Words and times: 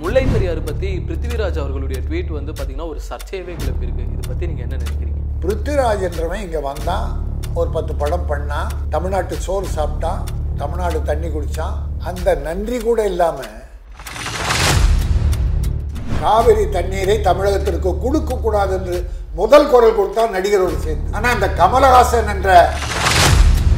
முல்லை 0.00 0.22
பெரியார் 0.30 0.58
பத்தி 0.68 0.88
பிருத்திவிராஜ் 1.06 1.58
அவர்களுடைய 1.60 1.98
ட்வீட் 2.06 2.30
வந்து 2.36 2.52
பாத்தீங்கன்னா 2.56 2.88
ஒரு 2.92 3.00
சர்ச்சையவே 3.08 3.52
கிளப்பியிருக்கு. 3.60 4.04
இதை 4.14 4.24
பத்தி 4.30 4.48
நீங்க 4.50 4.62
என்ன 4.66 4.78
நினைக்கிறீங்க? 4.80 5.20
பிருத்திவிராஜ் 5.42 6.02
என்றவன் 6.08 6.42
இங்கே 6.46 6.60
வந்தான் 6.66 7.06
ஒரு 7.60 7.70
பத்து 7.76 7.92
படம் 8.02 8.26
பண்ணான் 8.30 8.72
தமிழ்நாட்டு 8.94 9.36
சோறு 9.46 9.68
சாப்பிட்டான் 9.76 10.20
தமிழ்நாடு 10.62 10.98
தண்ணி 11.10 11.28
குடித்தான் 11.34 11.74
அந்த 12.10 12.34
நன்றி 12.46 12.78
கூட 12.86 13.00
இல்லாம 13.12 13.38
காவிரி 16.22 16.66
தண்ணீரை 16.76 17.16
தமிழகத்திற்கு 17.30 17.90
கொடுக்க 18.04 18.40
கூடாது 18.44 18.74
என்று 18.78 18.98
முதல் 19.40 19.70
குரல் 19.72 19.98
கொடுத்தான் 19.98 20.34
நடிகரோடு 20.36 20.78
சேர்ந்து. 20.86 21.12
ஆனா 21.16 21.28
அந்த 21.36 21.48
கமலஹாசன் 21.60 22.32
என்ற 22.36 22.50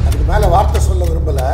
அதுக்கு 0.05 0.25
மேல 0.31 0.47
வார்த்தை 0.55 0.81
சொல்ல 0.89 1.03
விரும்பலை. 1.11 1.49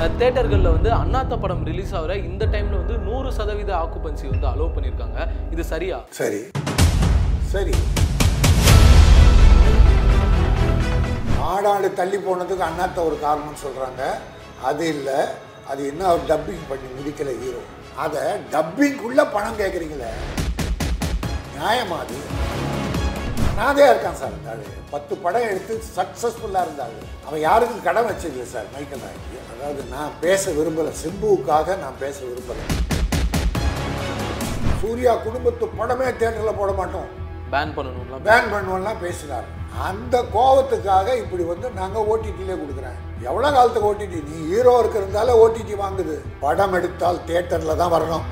தேட்டர்களில் 0.00 0.72
வந்து 0.72 0.90
அண்ணாத்த 0.92 1.34
படம் 1.36 1.64
ரிலீஸ் 1.64 1.94
ஆகிற 1.94 2.16
இந்த 2.28 2.44
டைம்ல 2.46 2.76
வந்து 2.76 2.96
நூறு 2.98 3.32
சதவீத 3.32 3.72
ஆக்குபன்சி 3.76 4.26
வந்து 4.30 4.46
அலோவ் 4.46 4.74
பண்ணியிருக்காங்க 4.74 5.18
இது 5.50 5.64
சரியா? 5.64 5.98
சரி. 6.10 6.40
சரி. 7.52 7.74
நாடாடு 11.38 11.94
தள்ளி 11.94 12.18
போனதுக்கு 12.18 12.64
அண்ணாத்த 12.64 13.04
ஒரு 13.04 13.16
காரணம்னு 13.20 13.62
சொல்கிறாங்க 13.62 14.02
அது 14.64 14.88
இல்லை. 14.88 15.18
அது 15.68 15.86
என்ன 15.86 16.02
அவர் 16.04 16.28
டப்பிங் 16.28 16.64
பண்ணி 16.68 16.88
முடிக்கல 16.96 17.32
ஹீரோ 17.40 17.62
அதை 17.96 18.22
டப்பிங்குள்ளே 18.52 19.24
பணம் 19.32 19.58
கேட்குறீங்களே 19.58 20.10
நியாயமா 21.56 21.98
அது? 22.00 22.16
அனாதையா 23.60 23.88
இருக்கான் 23.92 24.18
சார் 24.20 24.34
அந்த 24.52 24.68
பத்து 24.92 25.14
படம் 25.24 25.48
எடுத்து 25.48 25.74
சக்ஸஸ்ஃபுல்லாக 25.96 26.62
இருந்தாள் 26.66 26.94
அவன் 27.26 27.42
யாருக்கும் 27.48 27.82
கடன் 27.86 28.06
வச்சதில்லை 28.10 28.46
சார் 28.52 28.68
மைக்கேல் 28.74 29.02
நாய்க்கு 29.02 29.40
அதாவது 29.54 29.82
நான் 29.94 30.14
பேச 30.22 30.52
விரும்பலை 30.58 30.92
சிம்புவுக்காக 31.00 31.76
நான் 31.82 31.98
பேச 32.04 32.18
விரும்பலை. 32.28 32.64
சூர்யா 34.80 35.12
குடும்பத்து 35.26 35.64
படமே 35.80 36.06
தேட்டரில் 36.20 36.58
போட 36.60 36.70
மாட்டோம். 36.80 37.10
பேன் 37.52 37.74
பண்ணணும்லாம் 37.76 38.24
பேன் 38.28 38.50
பண்ணுவோம்லாம் 38.54 39.02
பேசினார் 39.04 39.46
அந்த 39.88 40.16
கோபத்துக்காக 40.34 41.16
இப்படி 41.22 41.44
வந்து 41.52 41.68
நாங்கள் 41.80 42.06
ஓடிடியிலே 42.12 42.56
கொடுக்குறேன். 42.62 42.98
எவ்வளோ 43.28 43.48
காலத்துக்கு 43.56 43.90
ஓடிடி 43.92 44.18
நீ 44.30 44.36
ஹீரோ 44.50 44.74
இருக்கிறதால 44.82 45.34
ஓடிடி 45.44 45.74
வாங்குது. 45.84 46.16
படம் 46.44 46.76
எடுத்தால் 46.78 47.24
தேட்டரில் 47.30 47.80
தான் 47.82 47.94
வரணும். 47.96 48.24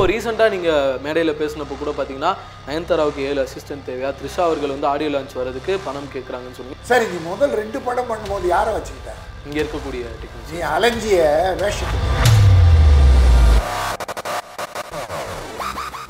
இப்போ 0.00 0.10
ரீசெண்டாக 0.10 0.52
நீங்க 0.52 0.70
மேடையில 1.04 1.32
பேசினப்போ 1.40 1.74
கூட 1.76 1.90
பாத்தீங்கன்னா 1.96 2.30
நயன்தாராவுக்கு 2.66 3.24
ஏழு 3.26 3.40
அசிஸ்டன்ட் 3.42 3.84
தேவையா? 3.88 4.10
த்ரிஷா 4.18 4.42
அவர்கள் 4.46 4.72
வந்து 4.72 4.88
ஆடியோ 4.88 5.08
லான்ச் 5.10 5.34
வர்றதுக்கு 5.38 5.72
பணம் 5.86 6.06
கேட்குறாங்கன்னு 6.14 6.58
சொல்லி 6.58 6.76
சரி 6.90 7.06
நீ 7.10 7.18
முதல் 7.26 7.52
ரெண்டு 7.60 7.78
படம் 7.88 8.08
பண்ணும்போது 8.10 8.46
யாரை 8.48 8.72
வச்சுக்கிட்ட? 8.76 9.12
இங்க 9.46 9.58
இருக்கக்கூடிய 9.60 10.04
டெக்னிக்ஸ் 10.22 10.54
நீ 10.54 10.62
அலைஞ்சிய 10.70 11.18
வேஷம் 11.60 11.92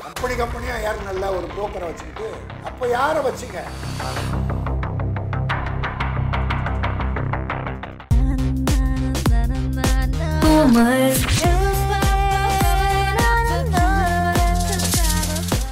கம்பெனி 0.05 0.35
கம்பெனியா 0.41 0.77
யார் 0.81 1.07
நல்லா 1.09 1.29
ஒரு 1.39 1.49
புரோக்கரை 1.53 1.89
வச்சுக்கிட்டு 1.91 2.29
அப்போ 2.69 2.87
யாரை 2.97 3.23
வச்சுங்க 3.27 3.59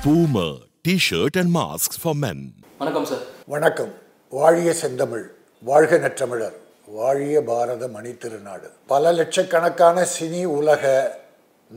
Boomer 0.03 0.51
T-shirt 0.85 1.35
and 1.39 1.49
masks 1.55 1.97
for 2.01 2.13
men. 2.19 2.37
வணக்கம் 2.81 3.07
சார் 3.09 3.23
வணக்கம். 3.53 3.89
வாழிய 4.37 4.73
செந்தமிழ் 4.81 5.25
வாழ்க 5.69 5.97
நற்றமிழர் 6.03 6.55
வாழிய 6.97 7.41
பாரத 7.49 7.87
மணி 7.95 8.11
திருநாடு. 8.21 8.69
பல 8.91 9.11
லட்சக்கணக்கான 9.17 10.05
சினி 10.13 10.43
உலக 10.59 10.83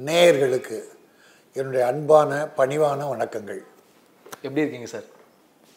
நேயர்களுக்கு 0.06 0.78
என்னுடைய 1.52 1.86
அன்பான 1.86 2.30
பணிவான 2.58 3.00
வணக்கங்கள். 3.12 3.60
எப்படி 4.46 4.62
இருக்கீங்க 4.64 4.90
சார் 4.94 5.08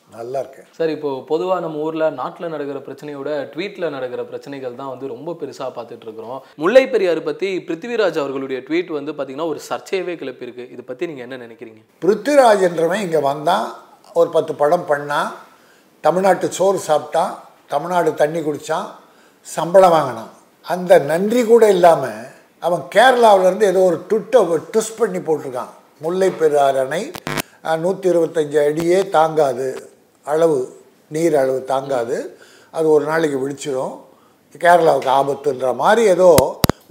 நல்லா 0.10 0.40
இருக்கேன் 0.44 0.68
சார் 0.78 0.92
இப்போ 0.96 1.10
பொதுவாக 1.30 1.64
நம்ம 1.64 1.78
ஊரில் 1.86 2.06
நாட்டில் 2.20 2.52
நடக்கிற 2.54 2.80
பிரச்சனையோட 2.88 3.30
ட்வீட்டில் 3.54 3.94
நடக்கிற 3.96 4.22
பிரச்சனைகள் 4.32 4.78
தான் 4.82 4.92
வந்து 4.92 5.12
ரொம்ப 5.14 5.34
பெருசாக 5.40 5.70
பார்த்துட்டு 5.78 6.06
இருக்கிறோம் 6.08 6.40
முல்லை 6.64 6.84
பெரியார் 6.94 7.22
பற்றி 7.30 7.50
பிருத்திவிராஜ் 7.68 8.20
அவர்களுடைய 8.24 8.60
ட்வீட் 8.68 8.92
வந்து 8.98 9.14
பார்த்தீங்கன்னா 9.14 9.50
ஒரு 9.54 9.62
சர்ச்சையவே 9.70 10.16
கிளப்பியிருக்கு. 10.22 10.66
இதை 10.74 10.84
பற்றி 10.90 11.10
நீங்கள் 11.12 11.26
என்ன 11.28 11.40
நினைக்கிறீங்க? 11.46 11.82
பிருத்திராஜ் 12.04 12.66
என்றவன் 12.68 13.04
இங்கே 13.06 13.22
வந்தான். 13.32 13.66
ஒரு 14.20 14.30
பத்து 14.36 14.54
படம் 14.62 14.88
பண்ணான். 14.92 15.32
தமிழ்நாட்டு 16.04 16.50
சோறு 16.60 16.80
சாப்பிட்டான். 16.90 17.34
தமிழ்நாடு 17.74 18.14
தண்ணி 18.22 18.42
குடித்தான் 18.48 18.88
சம்பளம் 19.48 19.96
வாங்கினான். 19.96 20.32
அந்த 20.66 21.00
நன்றி 21.12 21.42
கூட 21.52 21.64
இல்லாமல் 21.78 22.22
அவன் 22.64 22.84
கேரளாவிலேருந்து 22.96 23.68
ஏதோ 23.72 23.82
ஒரு 23.90 23.98
ட்விட்டை 24.12 24.42
ட்விஸ்ட் 24.72 25.00
பண்ணி 25.02 25.20
போட்டிருக்கான். 25.28 25.74
முல்லை 26.06 26.30
பெரியார் 26.42 26.80
அணை 26.86 27.04
நூற்றி 27.84 28.08
இருபத்தஞ்சி 28.12 28.58
அடியே 28.68 28.98
தாங்காது. 29.18 29.68
அளவு 30.34 30.60
நீர் 31.16 31.36
அளவு 31.44 31.60
தாங்காது. 31.74 32.18
அது 32.78 32.88
ஒரு 32.96 33.04
நாளைக்கு 33.12 33.38
விழிச்சிடும் 33.44 33.96
கேரளாவுக்கு 34.64 35.12
ஆபத்துன்ற 35.20 35.70
மாதிரி 35.84 36.04
ஏதோ 36.16 36.32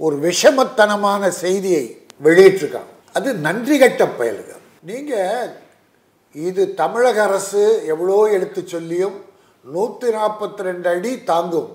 ஒரு 0.05 0.15
விஷமத்தனமான 0.25 1.27
செய்தியை 1.43 1.85
வெளியிட்டிருக்காங்க. 2.25 2.91
அது 3.17 3.29
நன்றி 3.47 3.75
கட்ட 3.83 4.03
பயலுங்க. 4.19 4.53
நீங்கள் 4.89 5.51
இது 6.35 6.61
தமிழக 6.81 7.17
அரசு 7.27 7.63
எவ்வளோ 7.93 8.17
எடுத்து 8.37 8.61
சொல்லியும் 8.73 9.15
நூற்றி 9.65 10.09
நாற்பத்தி 10.17 10.65
ரெண்டு 10.67 10.87
அடி 10.93 11.11
தாங்கும். 11.31 11.69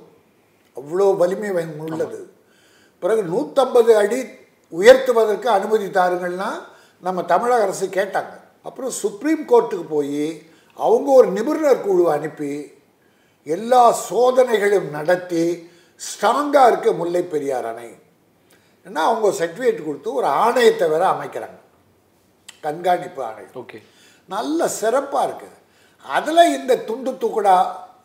அவ்வளோ 0.81 1.07
வலிமை 1.23 1.51
உள்ளது 1.87 2.21
பிறகு 3.03 3.23
நூற்றம்பது 3.33 3.93
அடி 4.03 4.21
உயர்த்துவதற்கு 4.79 5.49
அனுமதி 5.59 5.87
தாருங்கள்னா 5.99 6.51
நம்ம 7.07 7.23
தமிழக 7.33 7.67
அரசு 7.67 7.87
கேட்டாங்க. 7.99 8.35
அப்புறம் 8.69 8.93
சுப்ரீம் 9.03 9.43
கோர்ட்டுக்கு 9.51 9.87
போய் 9.97 10.25
அவங்க 10.85 11.09
ஒரு 11.21 11.29
நிபுணர் 11.37 11.85
குழு 11.87 12.05
அனுப்பி 12.17 12.53
எல்லா 13.57 13.83
சோதனைகளும் 14.09 14.89
நடத்தி 14.97 15.45
ஸ்ட்ராங்காக 16.01 16.69
இருக்க 16.71 16.91
முல்லை 17.01 17.23
பெரியார் 17.33 17.69
அணை. 17.71 17.89
ஏன்னா 18.87 19.01
அவங்க 19.09 19.29
சர்டிஃபிகேட் 19.41 19.87
கொடுத்து 19.87 20.09
ஒரு 20.19 20.29
ஆணையத்தை 20.45 20.87
வேற 20.93 21.05
அமைக்கிறாங்க. 21.15 21.59
கண்காணிப்பு 22.67 23.21
ஆணையம். 23.29 23.57
ஓகே. 23.63 23.79
நல்ல 24.35 24.69
சிறப்பாக 24.81 25.27
இருக்குது 25.29 25.59
அதில் 26.17 26.55
இந்த 26.59 26.73
துண்டு 26.89 27.13
துக்குடா 27.23 27.57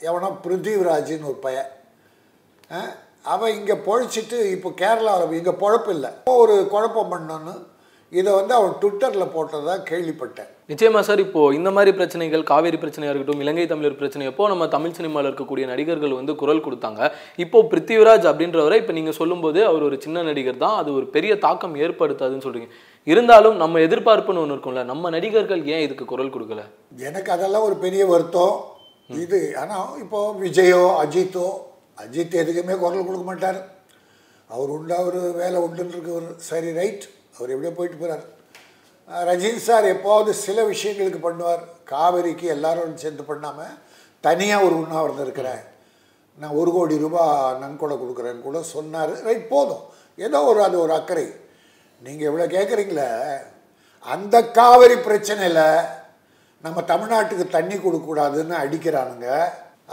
எவனோ 0.09 0.29
பிருத்திவிராஜின்னு 0.45 1.29
ஒரு 1.31 1.39
பையன். 1.45 1.69
அவன் 3.33 3.55
இங்கே 3.59 3.75
பொழைச்சிட்டு 3.87 4.37
இப்போ 4.55 4.69
கேரளாவில் 4.81 5.37
இங்கே 5.39 5.53
பொழப்பு 5.63 5.91
இல்லை. 5.97 6.09
ஒரு 6.43 6.55
குழப்பம் 6.73 7.11
பண்ணோன்னு 7.13 7.55
இதை 8.11 8.31
வந்து 8.37 8.53
அவன் 8.57 8.73
ட்விட்டரில் 8.81 9.31
போட்டதா 9.35 9.73
கேள்விப்பட்டேன். 9.87 10.49
நிச்சயமா 10.71 10.99
சார் 11.07 11.21
இப்போ 11.23 11.41
இந்த 11.57 11.69
மாதிரி 11.75 11.91
பிரச்சனைகள் 11.97 12.43
காவேரி 12.49 12.77
பிரச்சனையா 12.83 13.11
இருக்கட்டும் 13.11 13.41
இலங்கை 13.43 13.65
தமிழர் 13.71 13.97
பிரச்சனை 13.99 14.27
எப்போ 14.31 14.43
நம்ம 14.51 14.67
தமிழ் 14.75 14.95
சினிமாவில் 14.97 15.29
இருக்கக்கூடிய 15.29 15.65
நடிகர்கள் 15.71 16.15
வந்து 16.19 16.33
குரல் 16.41 16.63
கொடுத்தாங்க. 16.65 17.09
இப்போ 17.43 17.59
பிருத்திவிராஜ் 17.71 18.27
அப்படின்றவரை 18.31 18.77
இப்போ 18.81 18.93
நீங்க 18.97 19.13
சொல்லும்போது 19.19 19.59
அவர் 19.69 19.85
ஒரு 19.87 19.97
சின்ன 20.05 20.23
நடிகர் 20.29 20.61
தான் 20.65 20.77
அது 20.81 20.89
ஒரு 20.99 21.07
பெரிய 21.15 21.35
தாக்கம் 21.45 21.75
ஏற்படுத்தாதுன்னு 21.85 22.45
சொல்றீங்க. 22.47 22.69
இருந்தாலும் 23.07 23.57
நம்ம 23.63 23.81
எதிர்பார்ப்புன்னு 23.87 24.43
ஒன்று 24.43 24.55
இருக்கும்ல 24.55 24.83
நம்ம 24.91 25.09
நடிகர்கள் 25.17 25.63
ஏன் 25.73 25.83
இதுக்கு 25.87 26.07
குரல் 26.13 26.33
கொடுக்கல? 26.35 26.63
எனக்கு 27.09 27.31
அதெல்லாம் 27.37 27.67
ஒரு 27.69 27.77
பெரிய 27.85 28.05
வருத்தம். 28.13 28.55
இது 29.23 29.39
ஆனால் 29.63 29.89
இப்போ 30.03 30.21
விஜயோ 30.45 30.83
அஜித்தோ 31.03 31.47
அஜித் 32.03 32.39
எதுக்குமே 32.43 32.77
குரல் 32.85 33.07
கொடுக்க 33.09 33.25
மாட்டார். 33.31 33.59
அவர் 34.49 34.71
உண்டு 34.77 34.95
அவர் 35.01 35.19
வேலை 35.43 35.59
உண்டுன்னு 35.65 35.93
இருக்கவர் 35.95 36.27
சரி 36.49 36.71
ரைட். 36.79 37.05
அவர் 37.37 37.53
எப்படியோ 37.53 37.73
போயிட்டு 37.77 37.97
போகிறார் 38.01 38.25
ரஜினி 39.29 39.59
சார் 39.69 39.85
எப்போவது 39.95 40.31
சில 40.45 40.57
விஷயங்களுக்கு 40.73 41.19
பண்ணுவார். 41.25 41.63
காவேரிக்கு 41.91 42.45
எல்லாரும் 42.55 43.01
சேர்ந்து 43.01 43.23
பண்ணாமல் 43.31 43.73
தனியாக 44.27 44.65
ஒரு 44.67 44.75
உண்ணாவிரதம் 44.83 45.25
இருக்கிறேன். 45.25 45.63
நான் 46.41 46.57
ஒரு 46.61 46.69
கோடி 46.75 46.95
ரூபா 47.03 47.25
நன்கொடை 47.63 47.95
கொடுக்குறேன்னு 47.97 48.45
கூட 48.45 48.59
சொன்னார். 48.75 49.13
ரைட் 49.27 49.51
போதும். 49.51 49.83
ஏதோ 50.25 50.39
ஒரு 50.51 50.59
அது 50.67 50.75
ஒரு 50.85 50.93
அக்கறை. 50.99 51.27
நீங்கள் 52.05 52.27
இவ்வளோ 52.29 52.47
கேட்குறீங்களே 52.55 53.09
அந்த 54.13 54.35
காவிரி 54.57 54.97
பிரச்சனையில் 55.07 55.63
நம்ம 56.65 56.81
தமிழ்நாட்டுக்கு 56.91 57.45
தண்ணி 57.57 57.75
கொடுக்கக்கூடாதுன்னு 57.75 58.55
அடிக்கிறானுங்க. 58.63 59.29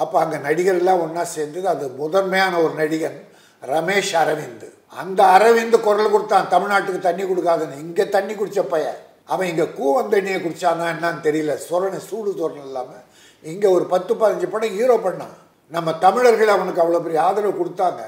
அப்போ 0.03 0.17
அங்கே 0.23 0.39
நடிகர்லாம் 0.49 1.03
ஒன்றா 1.05 1.23
சேர்ந்தது 1.37 1.69
அது 1.75 1.87
முதன்மையான 2.03 2.55
ஒரு 2.65 2.75
நடிகன். 2.83 3.19
ரமேஷ் 3.63 4.13
அரவிந்த். 4.23 4.67
அந்த 5.03 5.21
அரவிந்த் 5.37 5.77
குரல் 5.87 6.13
கொடுத்தான் 6.15 6.51
தமிழ்நாட்டுக்கு 6.55 7.01
தண்ணி 7.09 7.25
கொடுக்காதுன்னு. 7.25 7.83
இங்கே 7.87 8.05
தண்ணி 8.17 8.35
குடிச்ச 8.41 8.61
பையன். 8.75 8.99
அவன் 9.33 9.51
இங்கே 9.53 9.67
கூவம் 9.79 10.13
தண்ணியை 10.15 10.39
குடிச்சானா 10.45 10.87
என்னன்னு 10.95 11.25
தெரியல. 11.27 11.53
சொரணை 11.69 12.01
சூடு 12.09 12.31
சொரணை 12.41 12.63
இல்லாமல் 12.69 13.03
இங்கே 13.45 13.69
ஒரு 13.77 13.85
பத்து 13.93 14.13
பதினஞ்சு 14.21 14.49
படம் 14.55 14.77
ஹீரோ 14.79 14.97
பண்ணான். 15.07 15.37
நம்ம 15.73 15.93
தமிழர்கள் 16.05 16.55
அவனுக்கு 16.55 16.83
அவ்வளோ 16.85 17.01
பெரிய 17.05 17.21
ஆதரவு 17.27 17.53
கொடுத்தாங்க. 17.61 18.03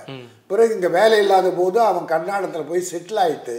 பிறகு 0.50 0.74
இங்கே 0.76 0.90
வேலை 0.96 1.18
இல்லாத 1.24 1.50
போது 1.60 1.78
அவன் 1.90 2.10
கர்நாடகத்தில் 2.10 2.70
போய் 2.70 2.88
செட்டில் 2.90 3.20
ஆயிட்டு 3.24 3.56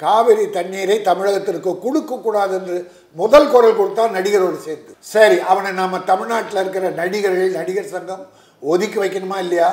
காவிரி 0.00 0.44
தண்ணீரை 0.56 0.96
தமிழகத்திற்கு 1.08 1.70
கொடுக்க 1.84 2.16
கூடாது 2.24 2.54
என்று 2.58 2.76
முதல் 3.16 3.50
குரல் 3.52 3.78
கொடுத்தான் 3.78 4.16
நடிகரோடு 4.16 4.58
சேர்த்து 4.66 4.92
சரி 5.12 5.36
அவனை 5.50 5.70
நாம 5.80 6.00
தமிழ்நாட்டில் 6.10 6.60
இருக்கிற 6.62 6.88
நடிகர்கள் 7.00 7.56
நடிகர் 7.60 7.92
சங்கம் 7.94 8.24
ஒதுக்கி 8.62 8.98
வைக்கணுமா 9.02 9.38
இல்லையா? 9.44 9.70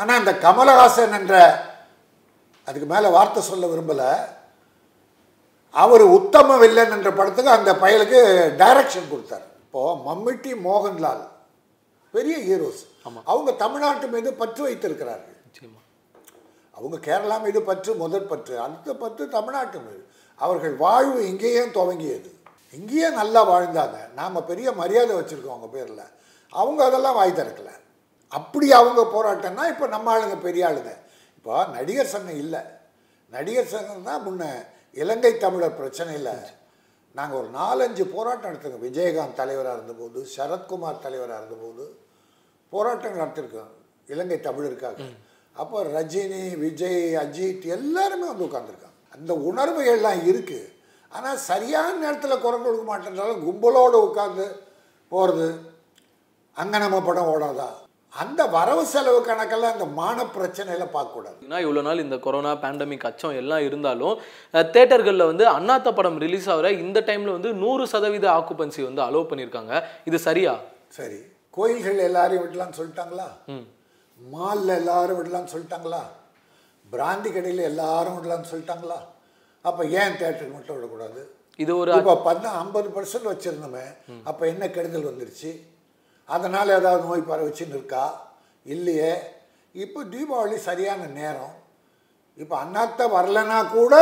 ஆனால் 0.00 0.18
அந்த 0.20 0.32
கமலஹாசன் 0.46 1.16
என்ற 1.18 1.34
அதுக்கு 2.68 2.88
மேலே 2.94 3.08
வார்த்தை 3.16 3.42
சொல்ல 3.42 3.66
விரும்பலை. 3.66 4.10
அவர் 5.70 6.04
உத்தம 6.18 6.56
வில்லன் 6.56 6.94
என்ற 6.96 7.10
படத்துக்கு 7.12 7.56
அந்த 7.56 7.72
பயலுக்கு 7.82 8.18
டைரக்ஷன் 8.62 9.10
கொடுத்தார். 9.10 9.46
இப்போது 9.64 10.00
மம்மிட்டி 10.06 10.52
மோகன்லால் 10.66 11.24
பெரிய 12.10 12.36
ஹீரோஸ் 12.48 12.84
அவங்க 13.24 13.50
தமிழ்நாட்டு 13.64 14.06
மீது 14.14 14.30
பற்று 14.42 14.62
வைத்திருக்கிறார்கள். 14.62 15.36
அவங்க 16.78 16.96
கேரளா 17.06 17.36
மீது 17.42 17.60
பற்று 17.68 17.94
முதற் 17.94 18.28
பற்று 18.28 18.54
அடுத்த 18.64 18.94
பற்று 18.94 19.28
தமிழ்நாட்டு 19.28 19.78
மீது. 19.78 20.02
அவர்கள் 20.44 20.74
வாழ்வு 20.84 21.20
இங்கேயே 21.28 21.62
துவங்கியது. 21.76 22.30
இங்கேயே 22.78 23.08
நல்லா 23.10 23.40
வாழ்ந்தாங்க. 23.50 23.98
நாம் 24.14 24.46
பெரிய 24.46 24.72
மரியாதை 24.72 25.16
வச்சுருக்கோம் 25.16 25.54
அவங்க 25.54 25.68
பேரில். 25.72 26.04
அவங்க 26.52 26.80
அதெல்லாம் 26.84 27.14
வாய் 27.14 27.38
திறக்கல. 27.38 27.70
அப்படி 28.32 28.66
அவங்க 28.80 29.02
போராட்டம்னா 29.14 29.64
இப்போ 29.72 29.86
நம்ம 29.94 30.10
ஆளுங்க 30.14 30.36
பெரிய 30.46 30.62
ஆளுங்க. 30.68 30.92
இப்போ 31.38 31.52
நடிகர் 31.76 32.12
சங்கம் 32.14 32.40
இல்லை. 32.44 32.60
நடிகர் 33.32 33.72
சங்கம் 33.74 34.06
தான் 34.08 34.24
முன்ன 34.26 34.44
இலங்கை 34.96 35.32
தமிழர் 35.44 35.78
பிரச்சனையில் 35.80 36.32
நாங்கள் 37.14 37.38
ஒரு 37.40 37.48
நாலஞ்சு 37.58 38.04
போராட்டம் 38.14 38.50
நடத்துங்க 38.50 38.78
விஜயகாந்த் 38.86 39.38
தலைவராக 39.40 39.76
இருந்தபோது 39.78 40.18
சரத்குமார் 40.34 41.04
தலைவராக 41.06 41.38
இருந்தபோது 41.40 41.84
போராட்டங்கள் 42.72 43.22
நடத்திருக்கோம். 43.22 43.72
இலங்கை 44.08 44.38
தமிழருக்காக. 44.46 44.98
அப்போ 45.56 45.78
ரஜினி 45.94 46.42
விஜய் 46.64 47.02
அஜித் 47.22 47.64
எல்லாருமே 47.76 48.26
வந்து 48.30 48.46
உட்காந்துருக்காங்க 48.48 48.96
அந்த 49.16 49.32
உணர்வுகள்லாம் 49.48 50.20
இருக்குது 50.30 50.66
ஆனால் 51.12 51.38
சரியான 51.50 51.92
நேரத்தில் 52.04 52.42
குரல் 52.44 52.64
கொடுக்க 52.66 52.84
மாட்டேன்றாலும் 52.90 53.44
கும்பலோடு 53.46 53.98
உட்காந்து 54.08 54.46
போகிறது 55.12 55.48
அங்கே 56.56 56.78
நம்ம 56.84 56.98
படம் 57.08 57.30
ஓடாதா? 57.32 57.68
அந்த 58.14 58.42
வரவு 58.54 58.82
செலவு 58.92 59.18
கணக்கெல்லாம் 59.28 59.74
இந்த 59.76 59.86
மான 59.98 60.18
பிரச்சனையில 60.36 60.84
பார்க்கக்கூடாது 60.94 61.36
ஏன்னா 61.46 61.58
இவ்வளோ 61.64 61.82
நாள் 61.88 62.02
இந்த 62.04 62.16
கொரோனா 62.26 62.52
பேண்டமிக் 62.62 63.06
அச்சம் 63.08 63.34
எல்லாம் 63.40 63.64
இருந்தாலும் 63.68 64.14
தேட்டர்களில் 64.74 65.28
வந்து 65.30 65.44
அண்ணாத்த 65.56 65.88
படம் 65.98 66.18
ரிலீஸ் 66.24 66.48
ஆகிற 66.54 66.70
இந்த 66.84 67.00
டைமில் 67.08 67.36
வந்து 67.36 67.52
நூறு 67.62 67.86
சதவீத 67.92 68.26
ஆக்குபன்சி 68.38 68.80
வந்து 68.88 69.02
அலோவ் 69.08 69.28
பண்ணியிருக்காங்க. 69.30 69.72
இது 70.10 70.18
சரியா? 70.28 70.54
சரி. 70.98 71.20
கோயில்கள் 71.56 72.00
எல்லாரையும் 72.08 72.44
விடலாம்னு 72.44 72.78
சொல்லிட்டாங்களா? 72.80 73.28
மாலில் 74.18 74.74
எல்லாரும் 74.80 75.18
விடலாம்னு 75.20 75.52
சொல்லிட்டாங்களா? 75.54 76.02
பிராந்தி 76.84 77.30
கடையில் 77.36 77.68
எல்லாரும் 77.70 78.18
விடலாம்னு 78.18 78.50
சொல்லிட்டாங்களா? 78.52 79.00
அப்போ 79.64 79.82
ஏன் 80.00 80.20
தேட்டருக்கு 80.20 80.58
மட்டும் 80.58 80.76
விடக்கூடாது? 80.76 81.20
இது 81.64 81.72
ஒரு 81.80 81.92
இப்போ 82.00 82.14
பண்ண 82.28 82.46
ஐம்பது 82.62 82.88
பர்சன்ட் 82.96 83.32
வச்சுருந்தோமே 83.32 83.86
அப்போ 84.30 84.42
என்ன 84.52 84.64
கெடுதல் 84.76 85.10
வந்துருச்சு? 85.10 85.50
அதனால் 86.34 86.76
ஏதாவது 86.78 87.02
நோய் 87.08 87.30
பரவிச்சுன்னு 87.30 87.76
இருக்கா? 87.76 88.04
இல்லையே. 88.74 89.12
இப்போ 89.84 90.00
தீபாவளி 90.12 90.56
சரியான 90.68 91.02
நேரம். 91.20 91.54
இப்போ 92.42 92.54
அண்ணாத்த 92.64 93.00
வரலைன்னா 93.16 93.58
கூட 93.76 93.94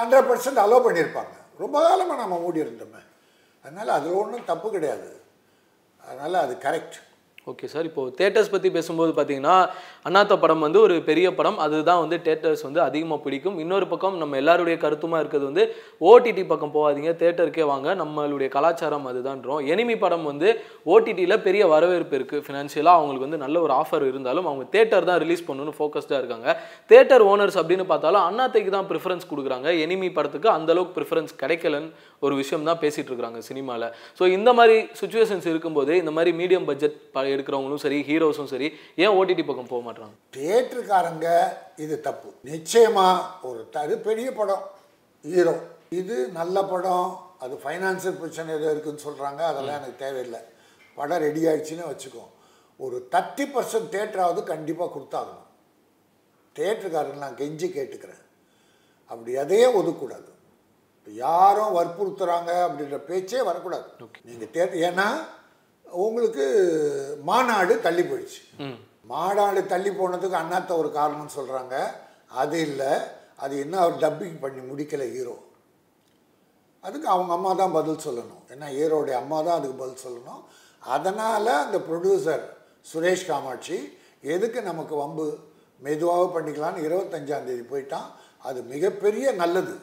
ஹண்ட்ரட் 0.00 0.28
பர்சன்ட் 0.30 0.62
அலோவ் 0.64 0.86
பண்ணியிருப்பாங்க. 0.86 1.34
ரொம்ப 1.62 1.76
காலமாக 1.86 2.20
நம்ம 2.22 2.36
மூடி 2.44 2.64
இருந்தோமே 2.64 3.00
அதனால் 3.64 3.96
அதில் 3.96 4.20
ஒன்றும் 4.20 4.50
தப்பு 4.50 4.68
கிடையாது. 4.74 5.10
அதனால் 6.06 6.42
அது 6.44 6.54
கரெக்ட் 6.66 6.96
ஓகே 7.50 7.66
சார் 7.70 7.86
இப்போது 7.88 8.10
தேட்டர்ஸ் 8.18 8.50
பற்றி 8.50 8.68
பேசும்போது 8.74 9.12
பார்த்தீங்கன்னா 9.14 9.54
அண்ணாத்த 10.08 10.34
படம் 10.42 10.60
வந்து 10.64 10.78
ஒரு 10.86 10.96
பெரிய 11.08 11.28
படம். 11.38 11.56
அதுதான் 11.64 12.02
வந்து 12.02 12.16
தேட்டர்ஸ் 12.26 12.62
வந்து 12.66 12.80
அதிகமாக 12.84 13.18
பிடிக்கும். 13.24 13.56
இன்னொரு 13.62 13.86
பக்கம் 13.92 14.16
நம்ம 14.20 14.36
எல்லாருடைய 14.40 14.76
கருத்துமாக 14.84 15.20
இருக்கிறது 15.22 15.48
வந்து 15.50 15.64
ஓடிடி 16.10 16.42
பக்கம் 16.52 16.72
போகாதீங்க. 16.76 17.12
தேட்டருக்கே 17.22 17.64
வாங்க. 17.72 17.88
நம்மளுடைய 18.02 18.48
கலாச்சாரம் 18.56 19.08
அதுதான்றோம். 19.12 19.62
எனிமி 19.74 19.96
படம் 20.04 20.28
வந்து 20.30 20.50
ஓடிடியில் 20.94 21.36
பெரிய 21.46 21.62
வரவேற்பு 21.74 22.16
இருக்குது 22.18 22.44
ஃபினான்ஷியலாக 22.46 23.00
அவங்களுக்கு 23.00 23.26
வந்து 23.28 23.42
நல்ல 23.44 23.58
ஒரு 23.66 23.74
ஆஃபர் 23.80 24.06
இருந்தாலும் 24.10 24.48
அவங்க 24.50 24.66
தேட்டர் 24.76 25.08
தான் 25.10 25.20
ரிலீஸ் 25.24 25.44
பண்ணணும்னு 25.48 25.74
ஃபோக்கஸ்டாக 25.80 26.22
இருக்காங்க. 26.22 26.48
தேட்டர் 26.94 27.26
ஓனர்ஸ் 27.32 27.58
அப்படின்னு 27.62 27.88
பார்த்தாலும் 27.92 28.24
அண்ணாத்தைக்கு 28.28 28.72
தான் 28.76 28.88
ப்ரிஃபரன்ஸ் 28.92 29.28
கொடுக்குறாங்க. 29.32 29.68
எனிமி 29.86 30.10
படத்துக்கு 30.20 30.50
அந்தளவுக்கு 30.56 30.96
ப்ரிஃபரன்ஸ் 31.00 31.34
கிடைக்கலன்னு 31.42 31.92
ஒரு 32.26 32.34
விஷயம் 32.40 32.70
தான் 32.70 32.80
பேசிகிட்டு 32.82 33.10
இருக்கிறாங்க 33.10 33.38
சினிமாவில் 33.50 33.88
ஸோ 34.18 34.24
இந்த 34.38 34.50
மாதிரி 34.60 34.78
சுச்சுவேஷன்ஸ் 35.02 35.46
இருக்கும்போது 35.52 35.92
இந்த 36.04 36.10
மாதிரி 36.16 36.30
மீடியம் 36.40 36.66
பட்ஜெட் 36.68 36.98
எடுக்கிறவங்களும் 37.34 37.82
சரி 37.84 37.98
ஹீரோஸும் 38.08 38.50
சரி 38.52 38.68
ஏன் 39.02 39.14
ஓடிடி 39.18 39.44
பக்கம் 39.46 39.70
போக 39.72 39.82
மாட்டாங்க 39.88 40.14
தேட்டருக்காரங்க 40.38 41.28
இது 41.84 41.94
தப்பு. 42.08 42.30
நிச்சயமா 42.52 43.06
ஒரு 43.48 43.60
அது 43.84 43.96
பெரிய 44.08 44.28
படம். 44.40 44.64
ஹீரோ 45.24 45.54
இது 46.00 46.16
நல்ல 46.38 46.56
படம். 46.72 47.08
அது 47.44 47.54
ஃபைனான்சியல் 47.62 48.18
பிரச்சனை 48.20 48.50
ஏதோ 48.58 48.68
இருக்குன்னு 48.74 49.06
சொல்கிறாங்க 49.06 49.40
அதெல்லாம் 49.50 49.78
எனக்கு 49.80 50.02
தேவையில்லை. 50.04 50.40
படம் 50.98 51.22
ரெடி 51.26 51.42
ஆயிடுச்சுன்னு 51.48 51.90
வச்சுக்கோ. 51.92 52.24
ஒரு 52.84 52.96
தேர்ட்டி 53.14 53.44
பர்சன்ட் 53.54 53.92
தேட்டராவது 53.94 54.40
கண்டிப்பாக 54.52 54.90
கொடுத்தாகணும். 54.94 55.48
தேட்டருக்காரங்க 56.56 57.24
நான் 57.24 57.40
கெஞ்சி 57.40 57.68
கேட்டுக்கிறேன். 57.78 58.22
அப்படி 59.10 59.32
எதையே 59.42 59.66
ஒதுக்கூடாது. 59.80 60.28
யாரும் 61.06 61.76
வற்புறுத்துறாங்க 61.76 62.50
அப்படின்ற 62.64 62.98
பேச்சே 63.10 63.40
வரக்கூடாது. 63.48 63.88
நீங்கள் 64.28 64.52
தேட்டர் 64.56 64.82
ஏன்னா 64.88 65.06
உங்களுக்கு 66.04 66.44
மாநாடு 67.28 67.80
தள்ளி 67.80 68.02
போயிடுச்சு. 68.02 68.40
மாநாடு 69.12 69.66
தள்ளி 69.66 69.90
போனதுக்கு 69.90 70.36
அண்ணாத்த 70.42 70.76
ஒரு 70.76 70.88
காரணம்னு 70.98 71.36
சொல்கிறாங்க 71.38 71.76
அது 72.42 72.60
இல்லை. 72.60 72.92
அது 73.36 73.54
இன்னும் 73.60 73.80
அவர் 73.80 74.02
டப்பிங் 74.04 74.38
பண்ணி 74.40 74.60
முடிக்கலை 74.70 75.06
ஹீரோ. 75.12 75.36
அதுக்கு 76.80 77.08
அவங்க 77.08 77.32
அம்மா 77.32 77.52
தான் 77.52 77.72
பதில் 77.72 78.04
சொல்லணும். 78.06 78.42
ஏன்னா 78.52 78.66
ஹீரோடைய 78.76 79.16
அம்மா 79.22 79.38
தான் 79.42 79.58
அதுக்கு 79.58 79.76
பதில் 79.82 80.04
சொல்லணும். 80.06 80.42
அதனால் 80.80 81.50
அந்த 81.64 81.78
ப்ரொடியூசர் 81.78 82.44
சுரேஷ் 82.92 83.26
காமாட்சி 83.26 83.76
எதுக்கு 84.20 84.62
நமக்கு 84.62 84.94
வம்பு? 84.96 85.26
மெதுவாக 85.78 86.24
பண்ணிக்கலாம்னு 86.34 86.84
இருபத்தஞ்சாம் 86.88 87.46
தேதி 87.48 87.64
போயிட்டான். 87.72 88.08
அது 88.38 88.62
மிகப்பெரிய 88.62 89.32
நல்லது. 89.32 89.74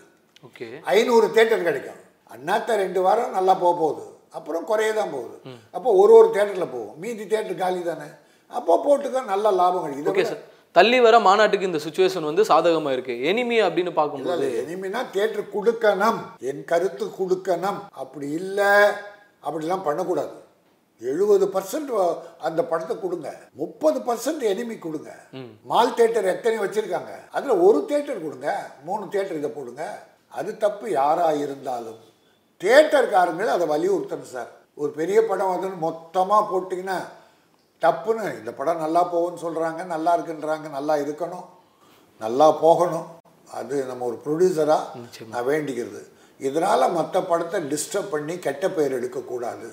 ஓகே. 0.48 0.68
ஐநூறு 0.84 1.28
தேட்டர் 1.28 1.68
கிடைக்கும். 1.68 2.02
அண்ணாத்த 2.34 2.76
ரெண்டு 2.84 3.02
வாரம் 3.02 3.36
நல்லா 3.38 3.54
போக 3.54 3.74
போகுது. 3.80 4.06
அப்புறம் 4.38 4.66
குறைய 4.70 4.92
தான் 5.00 5.14
போகுது. 5.16 5.38
அப்போ 5.76 5.90
ஒரு 6.02 6.14
ஒரு 6.20 6.30
தேட்டரில் 6.36 6.74
போகும் 6.76 6.98
மீதி 7.04 7.24
தேட்டர் 7.34 7.62
காலி 7.62 7.82
தானே. 7.90 8.08
அப்போ 8.58 8.74
போட்டுக்க 8.86 9.24
நல்ல 9.34 9.52
லாபம் 9.60 9.84
கிடைக்கும் 9.86 10.12
ஓகே 10.14 10.26
சார். 10.32 10.44
தள்ளி 10.78 10.98
வர 11.06 11.16
மாநாட்டுக்கு 11.28 11.70
இந்த 11.70 11.80
சுச்சுவேஷன் 11.86 12.28
வந்து 12.30 12.44
சாதகமாக 12.50 12.96
இருக்கு. 12.96 13.14
எனிமி 13.30 13.58
அப்படின்னு 13.68 13.92
பார்க்கும்போது. 14.00 14.50
இனிமேனா 14.64 15.02
தேட்டர் 15.16 15.54
கொடுக்கணும். 15.56 16.20
என் 16.50 16.62
கருத்து 16.72 17.06
கொடுக்கணும். 17.20 17.80
அப்படி 18.04 18.28
இல்லை. 18.42 18.74
அப்படிலாம் 19.46 19.88
பண்ணக்கூடாது. 19.88 20.36
எழுபது 21.02 21.46
பர்சன்ட் 21.56 21.92
அந்த 22.48 22.62
படத்தை 22.72 22.96
கொடுங்க. 23.04 23.30
முப்பது 23.62 24.00
பர்சன்ட் 24.08 24.44
எனிமி 24.52 24.76
கொடுங்க. 24.86 25.12
மால் 25.72 25.96
தேட்டர் 26.00 26.32
எத்தனை 26.36 26.58
வச்சிருக்காங்க? 26.64 27.14
அதுல 27.38 27.56
ஒரு 27.68 27.82
தேட்டர் 27.92 28.24
கொடுங்க. 28.26 28.50
மூணு 28.88 29.06
தேட்டர் 29.16 29.42
இதை 29.42 29.52
போடுங்க. 29.58 29.86
அது 30.40 30.52
தப்பு 30.66 30.86
யாரா 31.00 31.30
இருந்தாலும். 31.44 32.02
தேட்டர்காரங்களே 32.64 33.52
அதை 33.58 33.66
வலியுறுத்தணும் 33.74 34.34
சார். 34.36 34.52
ஒரு 34.82 34.92
பெரிய 35.00 35.20
படம் 35.30 35.54
வந்து 35.54 35.70
மொத்தமாக 35.86 36.44
போட்டிங்கன்னா 36.52 36.98
தப்புன்னு 37.86 38.26
இந்த 38.40 38.52
படம் 38.60 38.84
நல்லா 38.86 39.02
போகும்னு 39.14 39.44
சொல்கிறாங்க 39.46 39.82
நல்லா 39.96 40.12
இருக்குன்றாங்க 40.18 40.70
நல்லா 40.78 40.96
இருக்கணும் 41.04 41.46
நல்லா 42.24 42.48
போகணும். 42.64 43.08
அது 43.60 43.76
நம்ம 43.90 44.06
ஒரு 44.12 44.18
ப்ரொடியூசராக 44.24 45.04
நான் 45.34 45.48
வேண்டிக்கிறது. 45.52 46.02
இதனால் 46.48 46.94
மற்ற 46.98 47.22
படத்தை 47.30 47.60
டிஸ்டர்ப் 47.74 48.12
பண்ணி 48.16 48.34
கெட்ட 48.48 48.66
பெயர் 48.76 48.98
எடுக்கக்கூடாது. 48.98 49.70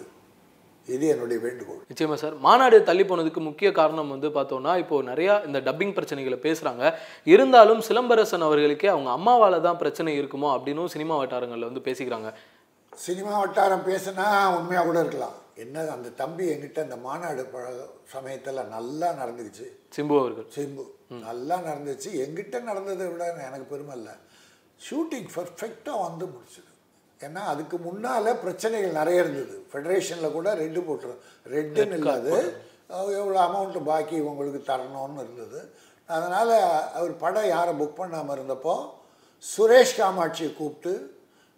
இது 0.94 1.04
என்னுடைய 1.12 1.38
வேண்டுகோள். 1.44 1.80
நிச்சயமா 1.90 2.16
சார். 2.22 2.34
மாநாடு 2.46 2.76
தள்ளி 2.88 3.04
போனதுக்கு 3.10 3.40
முக்கிய 3.46 3.68
காரணம் 3.78 4.12
வந்து 4.14 4.28
பார்த்தோம்னா 4.36 4.72
இப்போ 4.82 4.96
நிறைய 5.10 5.30
இந்த 5.48 5.58
டப்பிங் 5.68 5.94
பிரச்சனைகளை 5.96 6.38
பேசுறாங்க. 6.44 6.92
இருந்தாலும் 7.34 7.80
சிலம்பரசன் 7.88 8.46
அவர்களுக்கே 8.48 8.90
அவங்க 8.94 9.10
அம்மாவால 9.18 9.60
தான் 9.66 9.80
பிரச்சனை 9.82 10.12
இருக்குமோ 10.20 10.50
அப்படின்னும் 10.56 10.92
சினிமா 10.94 11.16
வட்டாரங்கள்ல 11.22 11.70
வந்து 11.70 11.86
பேசிக்கிறாங்க. 11.88 12.30
சினிமா 13.04 13.38
வட்டாரம் 13.38 13.86
பேசுனா 13.88 14.26
உண்மையாக 14.56 14.86
கூட 14.86 14.98
இருக்கலாம். 15.00 15.36
என்ன 15.54 15.84
அந்த 15.94 16.08
தம்பி 16.08 16.44
என்கிட்ட 16.52 16.78
அந்த 16.86 16.96
மாநாடு 16.96 17.42
சமயத்தில் 18.14 18.68
நல்லா 18.74 19.08
நடந்துக்குச்சு. 19.20 19.66
சிம்பு 19.96 20.18
அவர்கள். 20.20 20.46
சிம்பு. 20.56 20.84
நல்லா 21.10 21.56
நடந்துச்சு. 21.58 22.08
எங்கிட்ட 22.24 22.60
நடந்ததை 22.60 23.06
விட 23.06 23.24
எனக்கு 23.48 23.66
பெருமை 23.72 23.96
இல்லை. 23.96 24.12
ஷூட்டிங் 24.88 25.28
பர்ஃபெக்டாக 25.36 26.02
வந்து 26.06 26.24
முடிச்சது. 26.26 26.70
ஏன்னா 27.20 27.42
அதுக்கு 27.52 27.78
முன்னால் 27.78 28.40
பிரச்சனைகள் 28.40 28.98
நிறைய 29.00 29.20
இருந்தது. 29.20 29.66
ஃபெடரேஷனில் 29.72 30.32
கூட 30.32 30.54
ரெட்டு 30.54 30.80
போட்டுரும் 30.88 31.22
ரெட்டுன்னு 31.54 31.98
இல்லாது 32.00 32.32
எவ்வளோ 33.20 33.38
அமௌண்ட்டு 33.46 33.82
பாக்கி 33.82 34.20
உங்களுக்கு 34.20 34.60
தரணும்னு 34.72 35.22
இருந்தது. 35.24 35.60
அதனால் 36.06 36.54
அவர் 36.98 37.16
படம் 37.16 37.48
யாரை 37.48 37.72
புக் 37.80 38.00
பண்ணாமல் 38.00 38.36
இருந்தப்போ 38.36 38.74
சுரேஷ் 39.44 39.98
காமாட்சியை 39.98 40.50
கூப்பிட்டு 40.54 40.92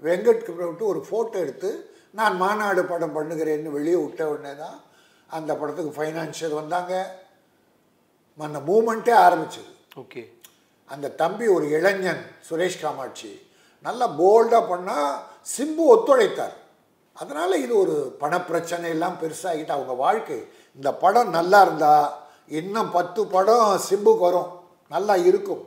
வெங்கட்க்கு 0.03 0.53
விட்டு 0.55 0.87
ஒரு 0.87 1.07
ஃபோட்டோ 1.11 1.37
எடுத்து 1.45 1.91
நான் 2.11 2.37
மாநாடு 2.37 2.85
படம் 2.85 3.17
பண்ணுகிறேன்னு 3.17 3.71
வெளியே 3.71 3.95
விட்ட 3.95 4.29
உடனே 4.29 4.57
தான் 4.57 4.77
அந்த 5.27 5.55
படத்துக்கு 5.55 6.03
ஃபைனான்ஷியல் 6.03 6.59
வந்தாங்க. 6.61 6.93
அந்த 8.39 8.59
மூமெண்ட்டே 8.59 9.15
ஆரம்பிச்சது. 9.27 9.71
ஓகே. 9.97 10.23
அந்த 10.87 11.11
தம்பி 11.11 11.47
ஒரு 11.47 11.71
இளைஞன் 11.71 12.23
சுரேஷ் 12.51 12.81
காமாட்சி. 12.81 13.49
நல்லா 13.83 14.07
போல்டாக 14.21 14.63
பண்ணால் 14.73 15.11
சிம்பு 15.57 15.85
ஒத்துழைத்தார். 15.95 16.57
அதனால் 17.13 17.61
இது 17.61 17.77
ஒரு 17.77 18.17
பணப்பிரச்சனை 18.21 18.89
எல்லாம் 18.89 19.19
பெருசாகிட்டு 19.23 19.69
அவங்க 19.69 19.93
வாழ்க்கை. 19.93 20.49
இந்த 20.75 20.95
படம் 20.95 21.31
நல்லா 21.31 21.63
இருந்தால் 21.63 22.13
இன்னும் 22.47 22.91
பத்து 22.91 23.27
படம் 23.27 23.81
சிம்புக்கு 23.91 24.19
வரும். 24.19 24.51
நல்லா 24.89 25.17
இருக்கும். 25.17 25.63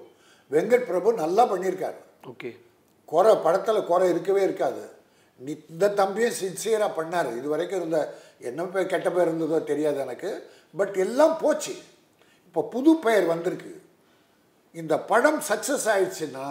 வெங்கட் 0.51 0.85
பிரபு 0.85 1.13
நல்லா 1.13 1.45
பண்ணியிருக்காரு. 1.51 1.99
ஓகே. 2.27 2.57
குறை 3.13 3.33
படத்தில் 3.45 3.89
குறை 3.91 4.07
இருக்கவே 4.13 4.41
இருக்காது. 4.47 4.83
நீ 5.45 5.51
இந்த 5.73 5.85
தம்பியும் 5.99 6.39
சின்சியராக 6.41 6.97
பண்ணார். 6.97 7.29
இது 7.39 7.47
வரைக்கும் 7.53 7.79
இருந்த 7.81 7.99
என்ன 8.49 8.65
பேர் 8.73 8.91
கெட்ட 8.93 9.09
பேர் 9.15 9.29
இருந்ததோ 9.29 9.59
தெரியாது 9.71 9.99
எனக்கு. 10.05 10.31
பட் 10.79 10.97
எல்லாம் 11.05 11.35
போச்சு. 11.43 11.73
இப்போ 12.47 12.61
புது 12.73 12.91
பெயர் 13.05 13.25
வந்திருக்கு. 13.33 13.73
இந்த 14.75 14.93
படம் 15.11 15.41
சக்ஸஸ் 15.49 15.87
ஆயிடுச்சுன்னா 15.93 16.45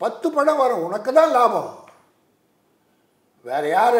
பத்து 0.00 0.26
படம் 0.36 0.60
வரும். 0.62 0.84
உனக்கு 0.88 1.10
தான் 1.18 1.34
லாபம். 1.36 1.72
வேறு 3.48 3.68
யார் 3.76 3.98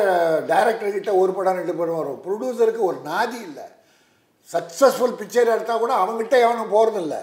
டைரக்டர்கிட்ட 0.51 1.11
ஒரு 1.23 1.33
படம் 1.37 1.59
ரெண்டு 1.61 1.75
படம் 1.81 2.01
வரும். 2.01 2.21
ப்ரொடியூசருக்கு 2.25 2.83
ஒரு 2.91 2.99
நாதி 3.11 3.39
இல்லை. 3.49 3.67
சக்ஸஸ்ஃபுல் 4.51 5.19
பிக்சர் 5.21 5.55
எடுத்தால் 5.55 5.83
கூட 5.83 5.93
அவங்ககிட்ட 6.03 6.37
எவனும் 6.47 6.73
போகிறதில்ல 6.75 7.17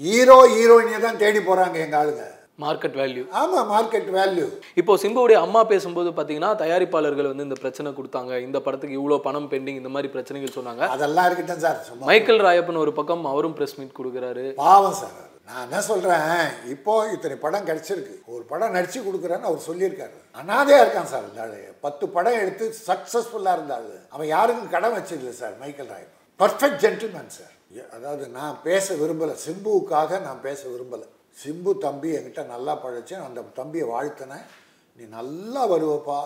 ஹீரோ 0.00 0.38
ஹீரோயினியை 0.54 1.00
தான் 1.04 1.22
தேடி 1.22 1.40
போகிறாங்க 1.40 1.76
எங்கள் 1.84 2.00
ஆளுங்க. 2.00 2.24
மார்க்கெட் 2.64 2.96
வேல்யூ 3.00 3.22
ஆமாம் 3.40 3.68
மார்க்கெட் 3.72 4.08
வேல்யூ 4.18 4.46
இப்போ 4.80 4.92
சிம்புவுடைய 5.02 5.38
அம்மா 5.46 5.60
பேசும்போது 5.72 6.10
பார்த்தீங்கன்னா 6.18 6.50
தயாரிப்பாளர்கள் 6.62 7.30
வந்து 7.30 7.46
இந்த 7.48 7.56
பிரச்சனை 7.62 7.88
கொடுத்தாங்க. 7.98 8.32
இந்த 8.46 8.58
படத்துக்கு 8.66 8.98
இவ்வளோ 9.00 9.18
பணம் 9.26 9.48
பெண்டிங் 9.52 9.80
இந்த 9.80 9.90
மாதிரி 9.94 10.08
பிரச்சனைகள் 10.14 10.56
சொன்னாங்க. 10.58 10.84
அதெல்லாம் 10.94 11.26
இருக்கட்டும் 11.28 11.62
சார் 11.64 11.78
மைக்கேல் 12.10 12.44
ராயப்பன் 12.46 12.82
ஒரு 12.84 12.92
பக்கம் 12.98 13.24
அவரும் 13.32 13.56
பிரஸ் 13.58 13.76
மீட் 13.78 13.98
கொடுக்குறாரு. 13.98 14.44
பாவம் 14.66 14.98
சார். 15.00 15.16
நான் 15.48 15.64
என்ன 15.66 15.80
சொல்கிறேன் 15.88 16.30
இப்போ 16.74 16.92
இத்தனை 17.14 17.36
படம் 17.42 17.66
கிடைச்சிருக்கு. 17.68 18.14
ஒரு 18.34 18.44
படம் 18.52 18.74
நடிச்சு 18.76 19.00
கொடுக்குறேன்னு 19.08 19.48
அவர் 19.50 19.66
சொல்லியிருக்காரு. 19.66 20.16
அனாதையாக 20.40 20.84
இருக்கான் 20.84 21.10
சார் 21.12 21.26
இந்த 21.28 21.42
ஆளு. 21.44 21.60
பத்து 21.84 22.04
படம் 22.16 22.38
எடுத்து 22.44 22.64
சக்ஸஸ்ஃபுல்லாக 22.88 23.56
இருந்த 23.58 23.74
ஆளு 23.78 23.94
அவன் 24.14 24.30
யாருக்கும் 24.36 24.72
கடன் 24.76 24.96
வச்சதில்லை 24.96 25.34
sir 25.42 25.54
Michael 25.64 25.92
Roy 25.94 26.08
perfect 26.40 26.80
gentleman 26.86 27.30
sir. 27.38 27.52
அதாவது 27.96 28.24
நான் 28.38 28.56
பேச 28.66 28.94
விரும்பலை 29.02 29.36
சிம்புவுக்காக 29.44 30.20
நான் 30.26 30.42
பேச 30.48 30.60
விரும்பலை. 30.72 31.06
சிம்பு 31.42 31.78
தம்பி 31.78 32.10
என்கிட்ட 32.16 32.46
நல்லா 32.46 32.74
பழச்சு 32.84 33.14
அந்த 33.26 33.40
தம்பியை 33.40 33.88
வாழ்த்தினேன். 33.88 34.44
நீ 34.96 35.04
நல்லா 35.04 35.68
வருவப்பா. 35.70 36.18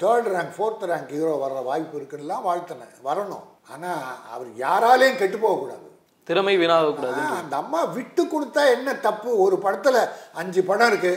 Third 0.00 0.28
rank 0.34 0.54
fourth 0.56 0.86
rank 0.90 1.10
hero 1.14 1.32
வர்ற 1.42 1.64
வாய்ப்பு 1.64 1.98
இருக்குன்னுலாம் 1.98 2.46
வாழ்த்தினேன். 2.48 2.94
வரணும். 3.08 3.44
ஆனால் 3.72 4.04
அவர் 4.30 4.48
யாராலையும் 4.64 5.18
கெட்டு 5.18 5.38
போகக்கூடாது. 5.38 5.88
திறமை 6.24 6.56
வீணாகக்கூடாது 6.56 7.22
அந்த 7.40 7.56
அம்மா 7.56 7.84
விட்டு 7.84 8.24
கொடுத்தா 8.24 8.62
என்ன 8.76 8.94
தப்பு? 8.94 9.38
ஒரு 9.38 9.58
படத்தில் 9.58 10.08
அஞ்சு 10.32 10.62
படம் 10.62 10.86
இருக்கு. 10.86 11.12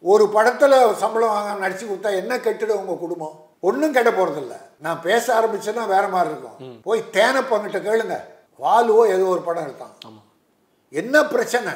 ஒரு 0.00 0.28
படத்தில் 0.28 0.94
சம்பளம் 0.94 1.34
வாங்க 1.36 1.68
நடிச்சு 1.68 1.84
கொடுத்தா 1.84 2.10
என்ன 2.16 2.36
கெட்டுடும் 2.36 2.80
உங்கள் 2.82 3.02
குடும்பம்? 3.04 3.36
ஒன்றும் 3.60 3.92
கெட்ட 3.92 4.10
போகிறதில்ல 4.10 4.56
நான் 4.78 5.00
பேச 5.00 5.40
ஆரம்பிச்சேன்னா 5.40 5.86
வேற 5.86 6.08
மாதிரி 6.08 6.32
இருக்கும். 6.34 6.82
போய் 6.82 7.04
தேனப்பங்கிட்ட 7.12 7.78
கேளுங்க. 7.88 8.18
வாலுவோ 8.60 9.02
ஏதோ 9.14 9.24
ஒரு 9.24 9.40
படம் 9.40 9.74
ஆமா. 10.08 10.20
என்ன 10.88 11.24
பிரச்சனை? 11.24 11.72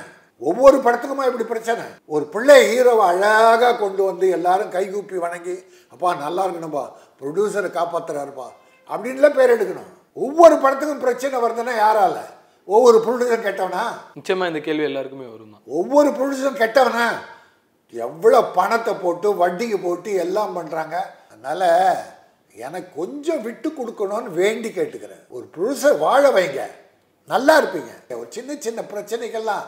ஒவ்வொரு 0.48 0.76
படத்துக்குமா 0.84 1.24
இப்படி 1.28 1.46
பிரச்சனை? 1.52 1.84
ஒரு 2.14 2.24
பிள்ளை 2.34 2.56
ஹீரோவை 2.70 3.04
அழகாக 3.12 3.72
கொண்டு 3.82 4.02
வந்து 4.08 4.26
எல்லாரும் 4.36 4.70
கைகூப்பி 4.74 5.16
வணங்கி 5.24 5.56
அப்பா 5.94 6.14
நல்லா 6.22 6.44
இருக்கணும்பா 6.46 6.84
ப்ரொடியூசரை 7.20 7.70
காப்பாத்துறாருப்பா 7.78 8.46
அப்படின்லாம் 8.92 9.36
பேர் 9.38 9.54
எடுக்கணும். 9.56 9.90
ஒவ்வொரு 10.24 10.54
படத்துக்கும் 10.64 11.04
பிரச்சனை 11.04 11.42
வருதுன்னா 11.44 11.74
யாரால? 11.84 12.16
ஒவ்வொரு 12.68 12.98
ப்ரொடியூசரும் 13.04 13.46
கெட்டவனா? 13.48 13.84
நிச்சயமா 14.18 14.46
இந்த 14.50 14.60
கேள்வி 14.66 14.88
எல்லாருக்குமே 14.88 15.28
வரும் 15.34 15.54
ஒவ்வொரு 15.80 16.10
ப்ரொடியூசரும் 16.16 16.60
கெட்டவனா? 16.62 17.06
எவ்வளோ 17.92 18.40
பணத்தை 18.58 18.92
போட்டு 19.04 19.28
வட்டிக்கு 19.42 19.78
போட்டு 19.86 20.10
எல்லாம் 20.24 20.54
பண்ணுறாங்க 20.58 20.96
அதனால் 21.32 21.68
எனக்கு 22.66 22.90
கொஞ்சம் 23.00 23.42
விட்டு 23.46 23.68
கொடுக்கணும்னு 23.68 24.30
வேண்டி 24.40 24.68
கேட்டுக்கிறேன். 24.68 25.22
ஒரு 25.36 25.44
ப்ரொடியூசர் 25.54 26.02
வாழ 26.06 26.22
வைங்க. 26.36 26.62
நல்லா 27.32 27.54
இருப்பீங்க. 27.60 27.92
ஒரு 28.20 28.28
சின்ன 28.36 28.56
சின்ன 28.66 28.80
பிரச்சனைகள்லாம் 28.92 29.66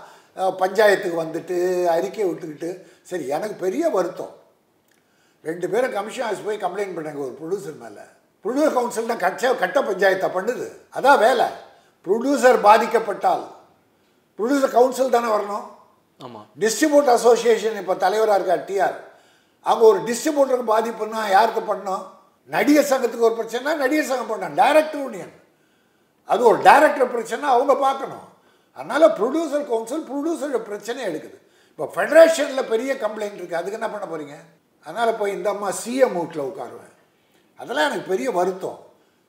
பஞ்சாயத்துக்கு 0.61 1.19
வந்துட்டு 1.25 1.57
அறிக்கை 1.97 2.25
விட்டுக்கிட்டு 2.29 2.71
சரி 3.11 3.27
எனக்கு 3.37 3.57
பெரிய 3.65 3.85
வருத்தம். 3.97 4.33
ரெண்டு 5.45 5.67
பேரும் 5.73 5.95
கமிஷன் 5.97 6.27
ஆஃபீஸ் 6.27 6.47
போய் 6.47 6.63
கம்ப்ளைண்ட் 6.65 6.97
பண்ணாங்க 6.97 7.21
ஒரு 7.27 7.35
ப்ரொடியூசர் 7.41 7.79
மேலே. 7.85 8.05
ப்ரொடியூசர் 8.45 8.77
கவுன்சில் 8.79 9.13
தான் 9.13 9.23
கட்ச 9.27 9.53
கட்ட 9.63 9.79
பஞ்சாயத்தை 9.89 10.29
பண்ணுது. 10.37 10.67
அதான் 10.97 11.23
வேலை. 11.27 11.47
ப்ரொடியூசர் 12.07 12.59
பாதிக்கப்பட்டால் 12.69 13.45
ப்ரொடியூசர் 14.39 14.77
கவுன்சில் 14.79 15.15
தானே 15.17 15.29
வரணும்? 15.37 15.65
ஆமா. 16.25 16.41
டிஸ்ட்ரிபியூட் 16.63 17.09
அசோசியேஷன் 17.17 17.79
இப்போ 17.83 17.95
தலைவராக 18.05 18.39
இருக்கார் 18.39 18.67
டிஆர் 18.69 18.99
அவங்க 19.67 19.85
ஒரு 19.93 20.01
டிஸ்ட்ரிபியூட்டருக்கு 20.09 20.73
பாதிப்புன்னா 20.75 21.23
யாருக்கு 21.37 21.63
பண்ணணும்? 21.71 22.05
நடிகர் 22.51 22.91
சங்கத்துக்கு 22.91 23.29
ஒரு 23.29 23.37
பிரச்சனை 23.41 23.75
நடிகர் 23.83 24.11
சங்கம் 24.11 24.31
பண்ணணும். 24.33 24.59
டைரக்டர் 24.63 25.03
யூனியன் 25.05 25.35
அது 26.29 26.43
ஒரு 26.51 26.59
டைரக்டர் 26.69 27.13
பிரச்சனை 27.15 27.45
அவங்க 27.55 27.75
பார்க்கணும். 27.87 28.27
அதனால் 28.79 29.15
ப்ரொடியூசர் 29.19 29.69
கவுன்சில் 29.71 30.07
ப்ரொடியூசரோட 30.11 30.61
பிரச்சனையை 30.71 31.07
எடுக்குது. 31.11 31.39
இப்போ 31.73 31.87
ஃபெடரேஷனில் 31.95 32.71
பெரிய 32.73 32.91
கம்ப்ளைண்ட் 33.05 33.39
இருக்குது 33.39 33.61
அதுக்கு 33.61 33.79
என்ன 33.81 33.89
பண்ண 33.93 34.07
போகிறீங்க 34.13 34.37
அதனால் 34.87 35.19
போய் 35.21 35.37
இந்த 35.37 35.49
அம்மா 35.55 35.69
சிஎம் 35.83 36.17
வீட்டில் 36.19 36.49
உட்காருவேன். 36.51 36.95
அதெல்லாம் 37.61 37.89
எனக்கு 37.89 38.11
பெரிய 38.13 38.29
வருத்தம். 38.39 38.79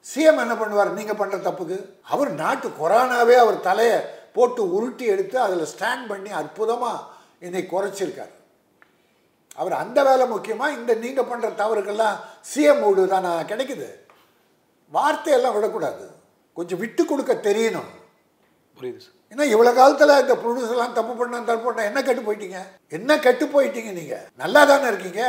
சிஎம் 0.06 0.42
என்ன 0.44 0.56
பண்ணுவார்? 0.62 0.92
நீங்கள் 1.00 1.20
பண்ணுற 1.20 1.38
தப்புக்கு? 1.48 1.78
அவர் 2.14 2.32
நாட்டு 2.42 2.68
கொரோனாவே 2.80 3.36
அவர் 3.44 3.60
தலையை 3.68 3.98
போட்டு 4.36 4.62
உருட்டி 4.78 5.06
எடுத்து 5.14 5.38
அதில் 5.46 5.72
ஸ்டாண்ட் 5.74 6.06
பண்ணி 6.12 6.32
அற்புதமாக 6.40 7.06
இன்னைக்கு 7.46 7.70
குறைச்சிருக்காரு. 7.76 8.34
அவர் 9.62 9.76
அந்த 9.84 10.00
வேலை 10.08 10.26
முக்கியமாக 10.34 10.76
இந்த 10.78 10.92
நீங்கள் 11.04 11.30
பண்ணுற 11.30 11.50
தவறுகள்லாம் 11.62 12.18
சிஎம் 12.52 12.84
ஓடு 12.88 13.04
தானே 13.14 13.32
கிடைக்குது. 13.52 13.88
வார்த்தையெல்லாம் 14.96 15.56
விடக்கூடாது. 15.58 16.06
கொஞ்சம் 16.58 16.82
விட்டு 16.84 17.04
கொடுக்க 17.06 17.34
தெரியணும். 17.48 17.92
புரியுது 18.78 19.02
சார் 19.06 19.14
ஏன்னா 19.32 19.46
இவ்வளோ 19.54 19.72
காலத்தில் 19.80 20.22
இந்த 20.24 20.36
ப்ரொடியூசர்லாம் 20.44 20.96
தப்பு 20.98 21.14
பண்ண 21.20 21.42
தப்பு 21.50 21.66
பண்ண 21.68 21.84
என்ன 21.90 22.00
கெட்டு 22.08 22.24
போயிட்டீங்க? 22.28 22.60
என்ன 22.98 23.18
கெட்டு 23.26 23.46
போயிட்டீங்க 23.54 23.92
நீங்கள் 24.00 24.26
நல்லா 24.44 24.62
தானே 24.72 24.88
இருக்கீங்க? 24.92 25.24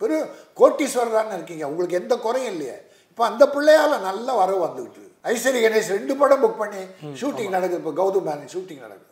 பெரு 0.00 0.16
கோட்டீஸ்வரர் 0.60 1.18
தானே 1.18 1.34
இருக்கீங்க? 1.38 1.64
உங்களுக்கு 1.70 1.98
எந்த 2.02 2.14
குறையும் 2.26 2.52
இல்லையே. 2.54 2.76
இப்போ 3.10 3.22
அந்த 3.30 3.44
பிள்ளையால 3.54 3.98
நல்ல 4.08 4.28
வரவு 4.40 4.60
வந்துக்கிட்டு 4.66 5.08
ஐஸ்வரி 5.32 5.58
கணேஷ் 5.64 5.94
ரெண்டு 5.96 6.14
படம் 6.20 6.42
புக் 6.44 6.60
பண்ணி 6.62 6.82
ஷூட்டிங் 7.20 7.54
நடக்குது. 7.56 7.80
இப்போ 7.82 7.92
கௌதம் 7.98 8.26
மேனன் 8.28 8.52
ஷூட்டிங் 8.54 8.84
நடக்குது. 8.86 9.10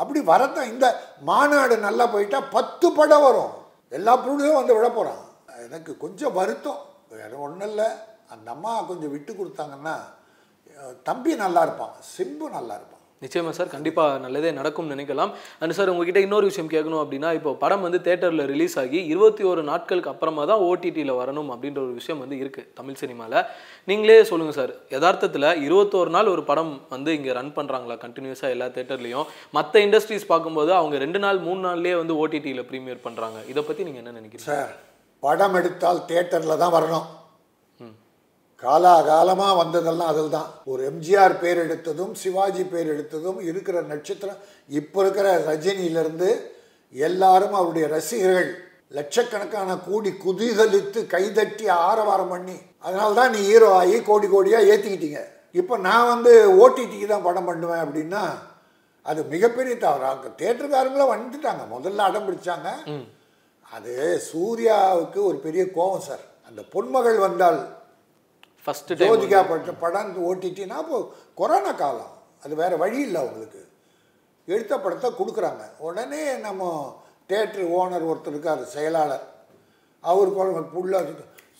அப்படி 0.00 0.20
வரத்தான் 0.32 0.70
இந்த 0.72 0.86
மாநாடு 1.30 1.76
நல்லா 1.86 2.04
போயிட்டா 2.14 2.40
பத்து 2.56 2.86
படம் 2.98 3.24
வரும். 3.28 3.54
எல்லா 3.98 4.12
ப்ரொடியூசரும் 4.24 4.60
வந்து 4.60 4.76
விட 4.78 4.88
போகிறான் 4.98 5.22
எனக்கு 5.66 5.92
கொஞ்சம் 6.04 6.36
வருத்தம். 6.40 6.80
வேற 7.20 7.32
ஒன்றும் 7.46 7.68
இல்லை. 7.70 7.88
அந்த 8.34 8.48
அம்மா 8.54 8.72
கொஞ்சம் 8.90 9.12
விட்டு 9.14 9.32
கொடுத்தாங்கன்னா 9.32 9.96
தம்பி 11.08 11.32
நல்லா 11.44 11.60
இருப்பான். 11.66 11.94
சிம்பு 12.14 12.46
நல்லா 12.56 12.74
இருப்பான். 12.78 12.95
நிச்சயமாக 13.24 13.54
சார் 13.58 13.70
கண்டிப்பாக 13.74 14.18
நல்லதே 14.24 14.50
நடக்கும்னு 14.58 14.94
நினைக்கலாம். 14.94 15.30
அண்ட் 15.60 15.74
சார் 15.78 15.90
உங்ககிட்ட 15.92 16.20
இன்னொரு 16.26 16.46
விஷயம் 16.50 16.70
கேட்கணும் 16.74 17.02
அப்படின்னா 17.02 17.28
இப்போ 17.38 17.52
படம் 17.62 17.84
வந்து 17.86 17.98
தேட்டரில் 18.06 18.44
ரிலீஸ் 18.52 18.76
ஆகி 18.82 18.98
இருபத்தி 19.12 19.44
ஒரு 19.52 19.62
நாட்களுக்கு 19.70 20.12
அப்புறமா 20.12 20.42
தான் 20.50 20.64
ஓடிடியில் 20.68 21.12
வரணும் 21.20 21.50
அப்படின்ற 21.54 21.80
ஒரு 21.86 21.94
விஷயம் 22.00 22.22
வந்து 22.24 22.36
இருக்குது 22.42 22.68
தமிழ் 22.80 23.00
சினிமாவில் 23.02 23.38
நீங்களே 23.90 24.18
சொல்லுங்கள் 24.30 24.58
சார் 24.60 24.74
யதார்த்தத்தில் 24.94 25.48
இருபத்தோரு 25.66 26.12
நாள் 26.16 26.32
ஒரு 26.34 26.44
படம் 26.50 26.72
வந்து 26.94 27.12
இங்கே 27.18 27.36
ரன் 27.40 27.52
பண்ணுறாங்களா 27.58 27.96
கண்டினியூஸாக 28.04 28.54
எல்லா 28.56 28.68
தேட்டர்லேயும்? 28.78 29.26
மற்ற 29.58 29.80
இண்டஸ்ட்ரீஸ் 29.86 30.30
பார்க்கும்போது 30.32 30.72
அவங்க 30.80 30.96
ரெண்டு 31.06 31.20
நாள் 31.26 31.44
மூணு 31.48 31.60
நாள்லேயே 31.68 31.96
வந்து 32.02 32.16
ஓடிடியில் 32.22 32.66
ப்ரீமியர் 32.72 33.04
பண்ணுறாங்க 33.06 33.38
இதை 33.52 33.62
பற்றி 33.68 33.84
நீங்கள் 33.88 34.02
என்ன 34.04 34.18
நினைக்கிறீங்க? 34.18 34.48
சார் 34.50 34.74
படம் 35.26 35.56
எடுத்தால் 35.60 36.00
தேட்டரில் 36.10 36.60
தான் 36.64 36.74
வரணும். 36.78 37.06
காலாகாலமாக 38.62 39.56
வந்ததெல்லாம் 39.60 40.10
அதில் 40.12 40.34
தான் 40.36 40.50
ஒரு 40.72 40.82
எம்ஜிஆர் 40.90 41.34
பேர் 41.42 41.58
எடுத்ததும் 41.64 42.12
சிவாஜி 42.22 42.64
பேர் 42.64 42.92
எடுத்ததும் 42.94 43.40
இருக்கிற 43.50 43.82
நட்சத்திரம் 43.90 44.40
இப்போ 44.70 45.00
இருக்கிற 45.04 45.26
ரஜினியிலிருந்து 45.48 46.30
எல்லாரும் 46.94 47.56
அவருடைய 47.60 47.86
ரசிகர்கள் 47.88 48.50
லட்சக்கணக்கான 48.92 49.70
கூடி 49.86 50.10
குதூகலித்து 50.24 51.00
கைதட்டி 51.14 51.64
ஆரவாரம் 51.86 52.32
பண்ணி 52.34 52.56
அதனால 52.82 53.08
தான் 53.14 53.32
நீ 53.34 53.40
ஹீரோ 53.50 53.70
ஆகி 53.80 53.96
கோடி 54.02 54.26
கோடியாக 54.26 54.68
ஏற்றிக்கிட்டீங்க 54.72 55.22
இப்போ 55.54 55.74
நான் 55.88 56.10
வந்து 56.12 56.32
ஓடிடிக்கு 56.62 57.06
தான் 57.06 57.26
படம் 57.28 57.48
பண்ணுவேன் 57.50 57.82
அப்படின்னா 57.84 58.22
அது 59.06 59.20
மிகப்பெரிய 59.32 59.74
தவறு? 59.76 60.06
அங்கே 60.12 60.30
தேட்டருக்காரங்களும் 60.40 61.12
வந்துட்டாங்க. 61.12 61.64
முதல்ல 61.74 62.06
அடம் 62.08 62.26
பிடிச்சாங்க. 62.28 62.68
அது 63.72 63.92
சூர்யாவுக்கு 64.30 65.20
ஒரு 65.24 65.38
பெரிய 65.44 65.62
கோபம் 65.76 66.06
சார். 66.08 66.24
அந்த 66.48 66.60
பொன்மகள் 66.74 67.18
வந்தால் 67.18 67.60
ஃபர்ஸ்ட் 68.66 68.92
டைம் 68.98 69.10
ஜோதிகா 69.10 69.40
பட்ட 69.50 69.72
படம் 69.84 70.12
ஓட்டிட்டினா 70.28 70.78
இப்போ 70.84 70.98
கொரோனா 71.40 71.72
காலம். 71.82 72.12
அது 72.44 72.54
வேற 72.62 72.72
வழி 72.82 72.98
இல்லை 73.06 73.18
அவங்களுக்கு. 73.22 73.62
எடுத்த 74.54 74.74
படத்தை 74.84 75.08
கொடுக்குறாங்க. 75.20 75.62
உடனே 75.86 76.22
நம்ம 76.46 76.70
தேட்டர் 77.30 77.70
ஓனர் 77.78 78.08
ஒருத்தர் 78.10 78.34
இருக்கார் 78.34 78.64
செயலாளர். 78.74 79.24
அவருக்கு 80.10 80.64
புள்ள 80.74 80.94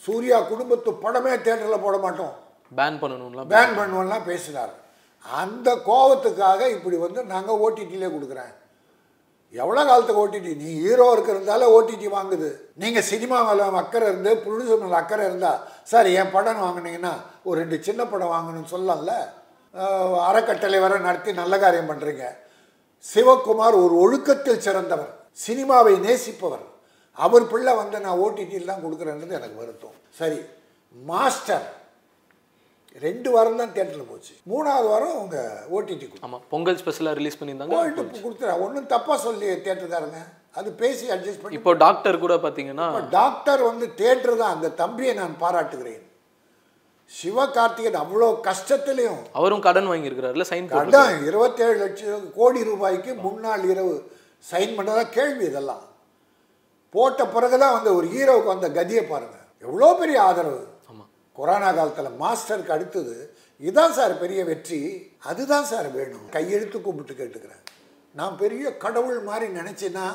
சூர்யா 0.05 0.39
குடும்பத்து 0.51 0.91
படமே 1.05 1.33
தேட்டரில் 1.47 1.85
போட 1.87 1.97
மாட்டோம். 2.05 2.35
பேன் 2.79 2.99
பண்ணணும்லாம் 3.03 3.49
பேன் 3.55 3.77
பண்ணுவோம்லாம் 3.79 4.29
பேசினார் 4.31 4.75
அந்த 5.25 5.69
கோவத்துக்காக 5.89 6.61
இப்படி 6.77 6.97
வந்து 7.05 7.21
நாங்கள் 7.33 7.61
ஓடிடியிலே 7.65 8.09
கொடுக்குறேன். 8.15 8.53
எவ்வளோ 9.53 9.83
காலத்துக்கு 9.89 10.23
ஓடிடி? 10.23 10.53
நீ 10.63 10.69
ஹீரோ 10.85 11.07
இருக்கிறதால 11.15 11.67
ஓடிடி 11.77 12.09
வாங்குது. 12.17 12.49
நீங்கள் 12.83 13.07
சினிமா 13.11 13.39
மேலே 13.49 13.67
அக்கறை 13.83 14.07
இருந்து 14.11 14.33
ப்ரொடியூசர் 14.45 14.83
மேலே 14.85 14.97
அக்கறை 15.01 15.25
இருந்தால் 15.29 15.61
சார் 15.91 16.09
என் 16.21 16.33
படம் 16.35 16.63
வாங்கினீங்கன்னா 16.65 17.13
ஒரு 17.49 17.57
ரெண்டு 17.63 17.77
சின்ன 17.89 18.05
படம் 18.13 18.33
வாங்கணும்னு 18.35 18.73
சொல்லலாம்ல? 18.75 19.15
அறக்கட்டளை 20.29 20.79
வர 20.85 20.99
நடத்தி 21.07 21.31
நல்ல 21.43 21.55
காரியம் 21.65 21.91
பண்ணுறீங்க 21.91 22.27
சிவகுமார் 23.05 23.77
ஒரு 23.85 23.95
ஒழுக்கத்தில் 24.05 24.65
சிறந்தவர். 24.67 25.13
சினிமாவை 25.47 25.95
நேசிப்பவர். 26.07 26.67
அவர் 27.25 27.51
பிள்ளை 27.51 27.73
வந்து 27.81 27.99
நான் 28.05 28.21
ஓடிடியில் 28.25 28.71
தான் 28.71 28.85
கொடுக்குறேன்றது 28.85 29.37
எனக்கு 29.39 29.61
வருத்தம். 29.63 29.97
சரி 30.19 30.41
மாஸ்டர். 30.95 31.67
ரெண்டு 33.05 33.29
வாரம் 33.35 33.59
தான் 33.61 33.73
தேட்டரில் 33.77 34.09
போச்சு. 34.11 34.33
மூணாவது 34.51 34.87
வாரம் 34.93 35.15
அவங்க 35.17 35.39
ஓடிடி 35.77 36.07
ஆமா 36.27 36.39
பொங்கல் 36.53 36.79
ஸ்பெஷலா 36.81 37.13
ரிலீஸ் 37.19 37.39
பண்ணியிருந்தாங்க. 37.39 37.77
போயிட்டு 37.77 38.23
கொடுத்துறா 38.25 38.55
ஒன்றும் 38.65 38.91
தப்பாக 38.93 39.19
சொல்லி 39.27 39.47
தேட்டருக்காரங்க 39.67 40.21
அது 40.61 40.69
பேசி 40.83 41.07
அட்ஜஸ்ட் 41.15 41.41
பண்ணி 41.41 41.57
இப்போ 41.59 41.73
டாக்டர் 41.85 42.23
கூட 42.25 42.35
பாத்தீங்கன்னா 42.45 42.87
இப்ப 42.93 43.03
டாக்டர் 43.17 43.63
வந்து 43.71 43.87
தேட்டர் 44.01 44.41
தான் 44.43 44.55
அந்த 44.57 44.69
தம்பியை 44.83 45.13
நான் 45.21 45.35
பாராட்டுகிறேன். 45.43 46.03
சிவகார்த்திகேயன் 47.11 47.99
அவ்வளோ 48.05 48.29
கஷ்டத்திலையும் 48.47 49.21
அவரும் 49.39 49.65
கடன் 49.67 49.91
வாங்கியிருக்கிறாருல 49.91 50.47
சைன் 50.51 50.71
அதான் 50.81 51.13
இருபத்தேழு 51.29 51.77
லட்சம் 51.83 52.25
கோடி 52.39 52.63
ரூபாய்க்கு 52.71 53.13
முன்னாள் 53.27 53.67
இரவு 53.73 53.95
சைன் 54.45 54.75
பண்ணதா 54.79 55.05
கேள்வி 55.17 55.45
இதெல்லாம். 55.51 55.85
போட்ட 56.95 57.21
பிறகுதான் 57.35 57.77
வந்து 57.77 57.91
ஒரு 57.99 58.07
ஹீரோவுக்கு 58.15 58.53
வந்த 58.55 58.69
கதியை 58.79 59.05
பாருங்க. 59.13 59.37
எவ்வளோ 59.65 59.89
பெரிய 60.01 60.19
ஆதரவு. 60.29 60.61
கொரோனா 61.37 61.73
காலத்தில் 61.73 62.19
மாஸ்டருக்கு 62.21 62.69
அடுத்தது 62.69 63.17
இதுதான் 63.61 63.93
சார் 63.93 64.19
பெரிய 64.19 64.45
வெற்றி 64.45 64.81
அதுதான் 65.23 65.65
சார் 65.65 65.89
வேணும். 65.91 66.27
கையெழுத்து 66.31 66.81
கும்பிட்டு 66.81 67.13
கேட்டுக்கிறேன் 67.15 67.63
நான் 68.19 68.37
பெரிய 68.43 68.65
கடவுள் 68.85 69.19
மாதிரி 69.29 69.47
நினச்சேன்னா 69.59 70.07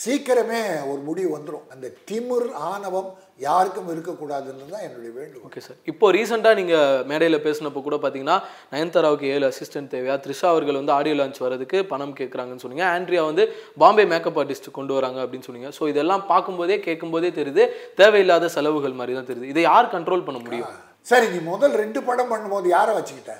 சீக்கிரமே 0.00 0.60
ஒரு 0.90 1.00
முடிவு 1.06 1.30
வந்துடும் 1.34 1.68
அந்த 1.74 1.86
திமிர் 2.08 2.46
ஆணவம் 2.70 3.08
யாருக்கும் 3.46 3.88
இருக்கக்கூடாதுன்னு 3.92 4.68
தான் 4.74 4.84
என்னுடைய 4.86 5.10
வேண்டுகோள். 5.18 5.46
ஓகே 5.48 5.60
சார் 5.66 5.78
இப்போ 5.90 6.06
ரீசெண்டாக 6.16 6.58
நீங்கள் 6.60 7.04
மேடையில் 7.10 7.42
பேசினப்போ 7.46 7.80
கூட 7.86 7.96
பார்த்தீங்கன்னா 8.02 8.36
நயன்தாராவுக்கு 8.74 9.30
ஏழு 9.34 9.46
அசிஸ்டன்ட் 9.50 9.92
தேவையா? 9.94 10.16
த்ரிஷா 10.24 10.48
அவர்கள் 10.54 10.80
வந்து 10.80 10.94
ஆடியோ 10.98 11.16
லான்ச் 11.20 11.40
வரதுக்கு 11.46 11.80
பணம் 11.92 12.14
கேட்குறாங்கன்னு 12.20 12.64
சொன்னீங்க. 12.64 12.86
ஆண்ட்ரியா 12.96 13.24
வந்து 13.30 13.46
பாம்பே 13.84 14.06
மேக்கப் 14.12 14.40
ஆர்டிஸ்ட் 14.42 14.70
கொண்டு 14.78 14.94
வராங்க 14.98 15.20
அப்படின்னு 15.24 15.48
சொன்னீங்க. 15.48 15.70
ஸோ 15.78 15.88
இதெல்லாம் 15.94 16.24
பார்க்கும்போதே 16.32 16.78
கேட்கும்போதே 16.88 17.32
தெரியுது. 17.40 17.64
தேவையில்லாத 18.02 18.50
செலவுகள் 18.56 18.98
மாதிரி 19.00 19.16
தான் 19.18 19.30
தெரியுது. 19.30 19.52
இதை 19.54 19.64
யார் 19.70 19.92
கண்ட்ரோல் 19.96 20.26
பண்ண 20.28 20.40
முடியும்? 20.46 20.72
சரி 21.12 21.28
நீ 21.34 21.40
முதல் 21.52 21.76
ரெண்டு 21.84 22.02
படம் 22.10 22.32
பண்ணும்போது 22.34 22.68
யாரை 22.78 22.94
வச்சுக்கிட்ட? 22.98 23.34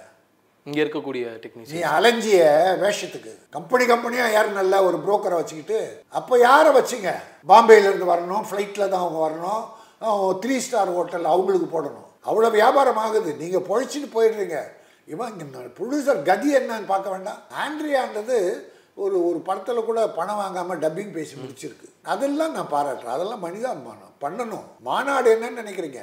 இங்கே 0.68 0.80
இருக்கக்கூடிய 0.84 1.24
டெக்னீஷியன் 1.42 1.76
நீ 1.76 1.82
அலைஞ்சிய 1.96 2.40
வேஷத்துக்கு. 2.84 3.32
கம்பெனி 3.56 3.84
கம்பெனியாக 3.92 4.34
யார் 4.36 4.48
நல்ல 4.60 4.82
ஒரு 4.88 4.98
புரோக்கரை 5.04 5.36
வச்சுக்கிட்டு 5.40 5.78
அப்போ 6.18 6.34
யாரை 6.48 6.70
வச்சிங்க? 6.78 7.12
பாம்பேலேருந்து 7.50 8.12
வரணும் 8.14 8.46
ஃப்ளைட்டில் 8.48 8.90
தான் 8.92 9.04
அவங்க 9.04 9.20
வரணும் 9.26 9.62
த்ரீ 10.42 10.56
ஸ்டார் 10.64 10.96
ஹோட்டல் 10.96 11.30
அவங்களுக்கு 11.34 11.68
போடணும். 11.76 12.08
அவ்வளோ 12.28 12.48
வியாபாரம் 12.58 13.00
ஆகுது. 13.04 13.30
நீங்கள் 13.42 13.64
பொழைச்சிட்டு 13.70 14.08
போயிடுறீங்க. 14.16 14.58
இவன் 15.12 15.30
இங்கே 15.32 15.62
ப்ரொடியூசர் 15.78 16.20
கதி 16.30 16.50
என்னன்னு 16.58 16.92
பார்க்க 16.92 17.14
வேண்டாம். 17.14 17.40
ஆண்ட்ரியான்றது 17.62 18.38
ஒரு 19.04 19.16
ஒரு 19.28 19.38
படத்தில் 19.48 19.88
கூட 19.88 20.00
பணம் 20.18 20.40
வாங்காமல் 20.42 20.80
டப்பிங் 20.84 21.12
பேசி 21.16 21.34
முடிச்சிருக்கு. 21.42 21.88
அதெல்லாம் 22.12 22.54
நான் 22.56 22.72
பாராட்டுறேன். 22.76 23.16
அதெல்லாம் 23.16 23.44
மனிதாபிமானம். 23.46 24.14
பண்ணணும். 24.24 24.66
மாநாடு 24.88 25.28
என்னன்னு 25.34 25.60
நினைக்கிறீங்க? 25.62 26.00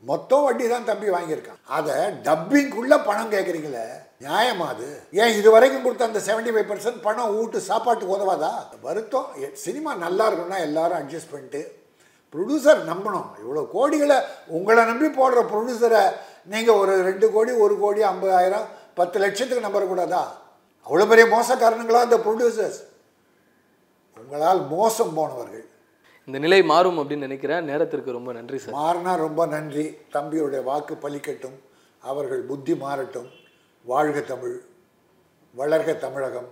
மொத்தம் 0.00 0.42
வட்டி 0.42 0.68
தான் 0.68 0.84
தம்பி 0.84 1.08
வாங்கியிருக்கான். 1.08 1.60
அதை 1.66 1.94
டப்பிங்குள்ள 1.94 3.04
பணம் 3.04 3.32
கேட்குறீங்களே 3.32 3.84
நியாயமா 4.20 4.66
அது? 4.66 5.02
ஏன் 5.12 5.36
இது 5.36 5.50
வரைக்கும் 5.50 5.82
கொடுத்த 5.82 6.04
அந்த 6.04 6.18
செவன்டி 6.18 6.54
ஃபைவ் 6.54 6.72
பர்சன்ட் 6.72 7.02
பணம் 7.02 7.36
ஊட்டு 7.36 7.60
சாப்பாட்டுக்கு 7.60 8.16
உதவாதா? 8.16 8.52
வருத்தம். 8.82 9.26
எ- 9.40 9.50
சினிமா 9.52 9.94
நல்லா 9.94 10.32
இருக்கும்னா 10.32 10.58
எல்லாரும் 10.58 10.98
அட்ஜஸ்ட் 10.98 11.30
பண்ணிட்டு 11.30 11.82
ப்ரொடியூசர் 12.32 12.88
நம்பணும். 12.88 13.26
இவ்வளோ 13.44 13.66
கோடிகளை 13.74 14.22
உங்களை 14.46 14.84
நம்பி 14.84 15.06
போடுற 15.06 15.44
ப்ரொடியூசரை 15.52 16.12
நீங்கள் 16.44 16.74
ஒரு 16.74 17.02
ரெண்டு 17.02 17.32
கோடி 17.32 17.52
ஒரு 17.52 17.78
கோடி 17.78 18.02
ஐம்பதாயிரம் 18.02 18.64
பத்து 18.94 19.18
லட்சத்துக்கு 19.18 19.68
நம்பக்கூடாதா 19.68 20.22
அவ்வளோ 20.88 21.08
பெரிய 21.08 21.26
மோசக்காரனுங்களா 21.26 22.00
அந்த 22.00 22.16
ப்ரொடியூசர்ஸ் 22.16 22.86
உங்களால் 24.18 24.66
மோசம் 24.66 25.14
போனவர்கள். 25.14 25.68
இந்த 26.28 26.38
நிலை 26.44 26.58
மாறும் 26.70 26.98
அப்படின்னு 27.00 27.26
நினைக்கிறேன் 27.26 27.66
நேரத்திற்கு 27.70 28.14
ரொம்ப 28.16 28.30
நன்றி 28.38 28.58
சார். 28.62 28.74
மாறினா 28.78 29.12
ரொம்ப 29.26 29.42
நன்றி. 29.52 29.84
தம்பியுடைய 30.14 30.60
வாக்கு 30.70 30.94
பலிக்கட்டும் 31.04 31.54
அவர்கள் 32.04 32.42
புத்தி 32.50 32.74
மாறட்டும். 32.82 33.28
வாழ்க 33.86 34.18
தமிழ். 34.32 34.56
வளர்க 35.60 35.90
தமிழகம். 36.02 36.48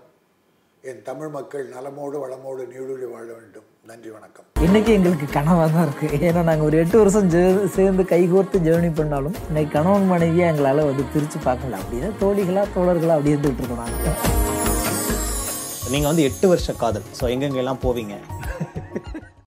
என் 0.90 1.02
தமிழ் 1.08 1.30
மக்கள் 1.34 1.64
நலமோடு 1.74 2.16
வளமோடு 2.24 2.62
நீடுழி 2.72 3.06
வாழ 3.14 3.26
வேண்டும். 3.38 3.66
நன்றி 3.90 4.10
வணக்கம். 4.16 4.46
இன்னைக்கு 4.66 4.90
எங்களுக்கு 4.98 5.26
கனவாக 5.36 5.68
தான் 5.74 5.86
இருக்குது 5.88 6.22
ஏன்னா 6.28 6.44
நாங்கள் 6.50 6.68
ஒரு 6.68 6.78
எட்டு 6.82 6.96
வருஷம் 7.02 7.28
சேர்ந்து 7.76 8.04
கைகோர்த்து 8.12 8.62
ஜேர்னி 8.68 8.90
பண்ணாலும் 9.00 9.36
இன்னைக்கு 9.48 9.74
கணவன் 9.76 10.08
மனைவியை 10.12 10.46
எங்களால் 10.52 10.88
வந்து 10.90 11.04
பிரித்து 11.14 11.40
பார்க்கல 11.48 11.80
அப்படியே 11.82 12.10
தோழிகளா 12.22 12.64
தோழர்களா 12.76 13.16
அப்படி 13.18 13.34
இருந்துகிட்டு 13.34 13.62
இருக்கோம் 13.64 13.82
நாங்கள் 13.84 14.16
நீங்கள் 15.92 16.10
வந்து 16.12 16.26
எட்டு 16.30 16.46
வருஷ 16.54 16.72
காதல். 16.84 17.06
ஸோ 17.18 17.24
எங்கெங்கெல்லாம் 17.34 17.82
போவீங்க? 17.86 18.16